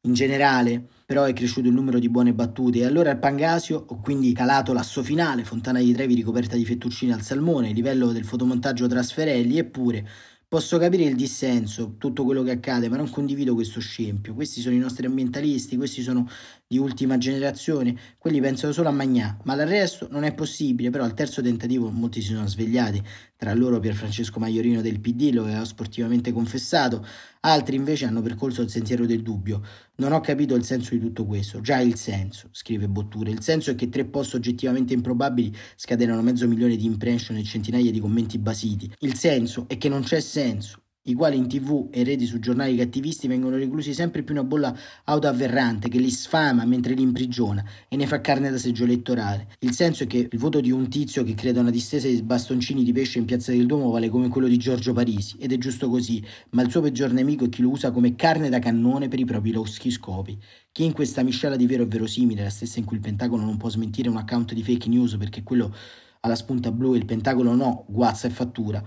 In 0.07 0.13
generale, 0.13 0.87
però, 1.07 1.25
è 1.25 1.33
cresciuto 1.33 1.69
il 1.69 1.75
numero 1.75 1.99
di 1.99 2.11
buone 2.11 2.35
battute 2.35 2.79
e 2.79 2.85
allora 2.85 3.11
al 3.11 3.19
Pangasio 3.19 3.85
ho 3.89 4.01
quindi 4.01 4.33
calato 4.33 4.73
l'asso 4.73 5.03
finale, 5.03 5.45
Fontana 5.45 5.81
di 5.81 5.93
Trevi 5.93 6.15
ricoperta 6.15 6.57
di 6.57 6.65
fettuccine 6.65 7.15
al 7.15 7.23
salmone, 7.23 7.73
livello 7.73 8.13
del 8.13 8.25
fotomontaggio 8.25 8.87
Trasferelli, 8.87 9.59
eppure 9.59 10.07
Posso 10.55 10.79
capire 10.79 11.03
il 11.03 11.17
dissenso, 11.17 11.97
tutto 11.99 12.23
quello 12.23 12.45
che 12.45 12.53
accade, 12.53 12.89
ma 12.89 12.97
non 12.97 13.11
condivido 13.11 13.55
questo 13.55 13.81
scempio. 13.81 14.35
Questi 14.35 14.61
sono 14.61 14.77
i 14.77 14.79
nostri 14.79 15.05
ambientalisti, 15.05 15.77
questi 15.77 16.01
sono 16.01 16.29
di 16.67 16.79
ultima 16.79 17.19
generazione, 17.19 17.95
quelli 18.19 18.41
pensano 18.41 18.73
solo 18.73 18.89
a 18.89 18.93
Magnà, 18.93 19.39
ma 19.45 19.55
l'arresto 19.55 20.09
non 20.11 20.25
è 20.25 20.33
possibile, 20.33 20.91
però 20.91 21.05
al 21.05 21.13
terzo 21.13 21.43
tentativo 21.43 21.91
molti 21.91 22.23
si 22.23 22.33
sono 22.33 22.47
svegliati, 22.47 23.03
tra 23.37 23.53
loro 23.53 23.79
Pier 23.81 23.95
Francesco 23.95 24.41
Maiorino 24.41 24.81
del 24.81 25.01
PD 25.01 25.31
lo 25.33 25.43
aveva 25.43 25.65
sportivamente 25.65 26.33
confessato, 26.33 27.07
altri 27.41 27.77
invece 27.77 28.07
hanno 28.07 28.23
percorso 28.23 28.63
il 28.63 28.71
sentiero 28.71 29.05
del 29.05 29.23
dubbio. 29.23 29.63
Non 29.97 30.13
ho 30.13 30.21
capito 30.21 30.55
il 30.55 30.65
senso 30.65 30.95
di 30.95 31.01
tutto 31.01 31.27
questo, 31.27 31.61
già 31.61 31.79
il 31.81 31.97
senso, 31.97 32.49
scrive 32.53 32.89
Botture, 32.89 33.31
il 33.31 33.43
senso 33.43 33.71
è 33.71 33.75
che 33.75 33.91
tre 33.91 34.07
post 34.07 34.35
oggettivamente 34.35 34.95
improbabili 34.95 35.55
scatenano 35.77 36.23
mezzo 36.23 36.49
milione 36.49 36.77
di 36.77 36.87
impression 36.87 37.37
e 37.37 37.45
centinaia 37.45 37.91
di 37.91 38.01
commenti 38.01 38.39
basiti. 38.39 38.91
Il 39.01 39.15
senso 39.17 39.67
è 39.69 39.77
che 39.77 39.91
non 39.91 40.03
c'è 40.03 40.21
senso, 40.21 40.84
i 41.07 41.13
quali 41.13 41.37
in 41.37 41.49
tv 41.49 41.89
e 41.91 42.03
reti 42.03 42.25
su 42.25 42.39
giornali 42.39 42.77
cattivisti 42.77 43.29
vengono 43.29 43.57
reclusi 43.57 43.93
sempre 43.93 44.23
più 44.23 44.35
una 44.35 44.43
bolla 44.43 44.75
autoavverrante 45.05 45.91
che 45.91 45.99
li 45.99 46.11
sfama 46.11 46.65
mentre 46.65 46.95
li 46.95 47.03
imprigiona 47.03 47.63
e 47.89 47.97
ne 47.97 48.07
fa 48.07 48.23
carne 48.23 48.51
da 48.51 48.57
seggio 48.57 48.85
elettorale. 48.85 49.49
Il 49.59 49.73
senso 49.73 50.05
è 50.05 50.07
che 50.07 50.29
il 50.31 50.39
voto 50.39 50.61
di 50.61 50.71
un 50.71 50.89
tizio 50.89 51.23
che 51.23 51.35
crede 51.35 51.59
a 51.59 51.61
una 51.61 51.71
distesa 51.71 52.09
di 52.09 52.23
bastoncini 52.23 52.83
di 52.83 52.93
pesce 52.93 53.19
in 53.19 53.27
piazza 53.27 53.53
del 53.53 53.67
Duomo 53.67 53.91
vale 53.91 54.09
come 54.09 54.29
quello 54.29 54.47
di 54.47 54.57
Giorgio 54.57 54.95
Parisi, 54.95 55.37
ed 55.39 55.53
è 55.53 55.59
giusto 55.59 55.91
così, 55.91 56.25
ma 56.51 56.63
il 56.63 56.71
suo 56.71 56.81
peggior 56.81 57.13
nemico 57.13 57.45
è 57.45 57.49
chi 57.51 57.61
lo 57.61 57.69
usa 57.69 57.91
come 57.91 58.15
carne 58.15 58.49
da 58.49 58.59
cannone 58.59 59.09
per 59.09 59.19
i 59.19 59.27
propri 59.27 59.53
loschi 59.53 59.91
scopi. 59.91 60.39
Chi 60.73 60.85
in 60.85 60.93
questa 60.93 61.23
miscela 61.23 61.57
di 61.57 61.67
vero 61.67 61.83
e 61.83 61.87
verosimile, 61.87 62.45
la 62.45 62.51
stessa 62.51 62.79
in 62.79 62.87
cui 62.87 62.97
il 62.97 63.03
Pentagono 63.03 63.45
non 63.45 63.59
può 63.59 63.69
smentire 63.69 64.09
un 64.09 64.17
account 64.17 64.55
di 64.55 64.63
fake 64.63 64.89
news 64.89 65.17
perché 65.17 65.43
quello 65.43 65.75
alla 66.21 66.35
spunta 66.35 66.73
blu 66.73 66.95
e 66.95 66.97
il 66.97 67.05
Pentagono 67.05 67.55
no, 67.55 67.85
guazza 67.89 68.27
e 68.27 68.31
fattura, 68.31 68.83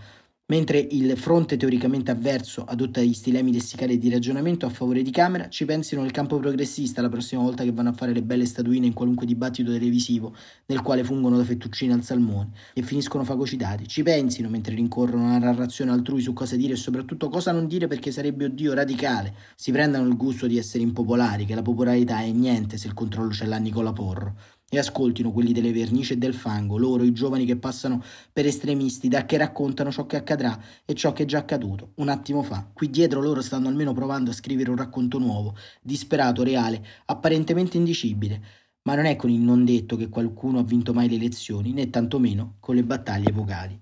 Mentre 0.50 0.80
il 0.80 1.18
fronte 1.18 1.58
teoricamente 1.58 2.10
avverso 2.10 2.64
adotta 2.64 3.02
gli 3.02 3.12
stilemi 3.12 3.52
lessicali 3.52 3.98
di 3.98 4.10
ragionamento 4.10 4.66
a 4.66 4.70
favore 4.70 5.02
di 5.02 5.12
Camera, 5.12 5.50
ci 5.50 5.66
pensino 5.66 6.02
nel 6.02 6.12
campo 6.12 6.40
progressista 6.40 7.02
la 7.02 7.10
prossima 7.10 7.42
volta 7.42 7.66
che 7.66 7.74
vanno 7.74 7.90
a 7.90 7.94
fare 7.94 8.14
le 8.14 8.22
belle 8.22 8.46
statuine 8.46 8.86
in 8.86 8.94
qualunque 8.94 9.26
dibattito 9.26 9.74
televisivo 9.74 10.34
nel 10.68 10.82
quale 10.82 11.04
fungono 11.04 11.36
da 11.36 11.44
fettuccine 11.44 11.92
al 11.92 12.02
salmone 12.02 12.52
e 12.74 12.82
finiscono 12.82 13.26
fagocitati. 13.26 13.90
Ci 13.90 14.04
pensino 14.04 14.48
mentre 14.48 14.74
rincorrono 14.74 15.26
una 15.26 15.38
narrazione 15.38 15.92
altrui 15.92 16.22
su 16.22 16.32
cosa 16.32 16.56
dire 16.56 16.76
e 16.76 16.78
soprattutto 16.78 17.28
cosa 17.28 17.52
non 17.52 17.68
dire 17.68 17.88
perché 17.88 18.14
sarebbe 18.14 18.46
oddio 18.46 18.74
radicale. 18.74 19.34
Si 19.54 19.74
prendano 19.74 20.08
il 20.08 20.16
gusto 20.16 20.48
di 20.48 20.58
essere 20.58 20.82
impopolari, 20.82 21.44
che 21.44 21.56
la 21.56 21.62
popolarità 21.62 22.22
è 22.22 22.32
niente 22.32 22.78
se 22.78 22.88
il 22.88 22.94
controllo 22.94 23.34
ce 23.34 23.46
l'ha 23.48 23.58
Nicola 23.58 23.92
Porro 23.92 24.36
e 24.70 24.78
ascoltino 24.78 25.32
quelli 25.32 25.54
delle 25.54 25.72
vernici 25.72 26.14
e 26.14 26.18
del 26.18 26.34
fango, 26.34 26.78
loro 26.78 27.04
i 27.04 27.14
giovani 27.14 27.46
che 27.46 27.56
passano 27.56 28.04
per 28.34 28.46
estremisti, 28.46 29.08
da 29.08 29.26
che 29.26 29.38
raccontano 29.38 29.92
ciò 29.92 30.06
che 30.06 30.18
accadrà 30.18 30.60
e 30.84 30.94
ciò 30.94 31.14
che 31.14 31.24
è 31.24 31.26
già 31.26 31.40
accaduto 31.40 31.92
un 31.96 32.10
attimo 32.10 32.44
fa. 32.44 32.70
Qui 32.74 32.90
dietro 32.90 33.22
loro 33.22 33.42
stanno 33.42 33.70
almeno 33.70 33.94
provando 33.94 34.32
a 34.32 34.34
scrivere 34.34 34.70
un 34.70 34.76
racconto 34.76 35.20
nuovo, 35.20 35.56
disperato, 35.82 36.44
reale, 36.44 36.84
apparentemente 37.06 37.78
indicibile. 37.78 38.42
Ma 38.84 38.96
non 38.96 39.06
è 39.06 39.16
con 39.16 39.30
il 39.30 39.40
non 39.40 39.64
detto 39.64 39.96
che 39.96 40.10
qualcuno 40.10 40.60
ha 40.60 40.64
vinto 40.64 40.94
mai 40.94 41.10
le 41.10 41.16
elezioni, 41.16 41.72
né 41.72 41.90
tantomeno 41.90 42.56
con 42.60 42.76
le 42.76 42.84
battaglie 42.84 43.32
vocali. 43.32 43.80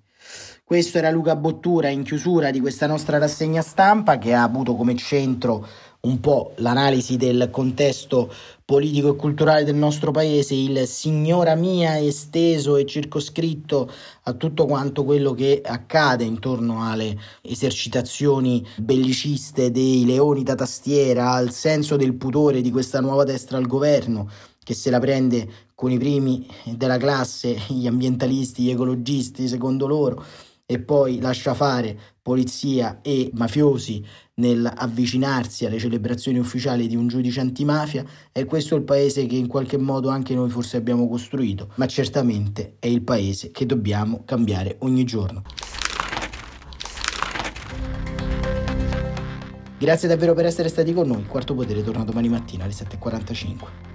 Questo 0.63 0.97
era 0.97 1.11
Luca 1.11 1.35
Bottura 1.35 1.89
in 1.89 2.01
chiusura 2.01 2.49
di 2.49 2.59
questa 2.59 2.87
nostra 2.87 3.19
rassegna 3.19 3.61
stampa 3.61 4.17
che 4.17 4.33
ha 4.33 4.41
avuto 4.41 4.75
come 4.75 4.95
centro 4.95 5.67
un 6.05 6.19
po' 6.19 6.53
l'analisi 6.57 7.17
del 7.17 7.49
contesto 7.51 8.31
politico 8.63 9.13
e 9.13 9.15
culturale 9.15 9.63
del 9.63 9.75
nostro 9.75 10.11
paese, 10.11 10.55
il 10.55 10.87
signora 10.87 11.55
mia 11.55 11.99
esteso 11.99 12.77
e 12.77 12.85
circoscritto 12.85 13.91
a 14.23 14.33
tutto 14.33 14.65
quanto 14.65 15.03
quello 15.03 15.33
che 15.33 15.61
accade 15.63 16.23
intorno 16.23 16.83
alle 16.83 17.15
esercitazioni 17.41 18.65
belliciste 18.77 19.69
dei 19.69 20.05
leoni 20.05 20.43
da 20.43 20.55
tastiera, 20.55 21.31
al 21.31 21.51
senso 21.51 21.95
del 21.95 22.15
pudore 22.15 22.61
di 22.61 22.71
questa 22.71 23.01
nuova 23.01 23.23
destra 23.23 23.57
al 23.57 23.67
governo 23.67 24.29
che 24.63 24.73
se 24.73 24.89
la 24.89 24.99
prende 24.99 25.47
con 25.75 25.91
i 25.91 25.99
primi 25.99 26.47
della 26.63 26.97
classe, 26.97 27.55
gli 27.67 27.85
ambientalisti, 27.85 28.63
gli 28.63 28.71
ecologisti, 28.71 29.47
secondo 29.47 29.85
loro, 29.85 30.25
e 30.65 30.79
poi 30.79 31.19
lascia 31.19 31.53
fare 31.53 31.97
polizia 32.21 32.99
e 33.01 33.29
mafiosi 33.33 34.03
nell'avvicinarsi 34.35 35.65
alle 35.65 35.77
celebrazioni 35.77 36.39
ufficiali 36.39 36.87
di 36.87 36.95
un 36.95 37.07
giudice 37.07 37.39
antimafia, 37.39 38.03
è 38.31 38.45
questo 38.45 38.75
il 38.75 38.81
paese 38.81 39.27
che 39.27 39.35
in 39.35 39.47
qualche 39.47 39.77
modo 39.77 40.09
anche 40.09 40.33
noi 40.33 40.49
forse 40.49 40.77
abbiamo 40.77 41.07
costruito, 41.07 41.71
ma 41.75 41.85
certamente 41.85 42.77
è 42.79 42.87
il 42.87 43.03
paese 43.03 43.51
che 43.51 43.65
dobbiamo 43.65 44.23
cambiare 44.25 44.77
ogni 44.79 45.03
giorno. 45.03 45.43
Grazie 49.77 50.07
davvero 50.07 50.33
per 50.33 50.45
essere 50.45 50.69
stati 50.69 50.93
con 50.93 51.07
noi, 51.07 51.25
quarto 51.25 51.53
potere 51.53 51.83
torna 51.83 52.03
domani 52.03 52.29
mattina 52.29 52.63
alle 52.63 52.73
7.45. 52.73 53.94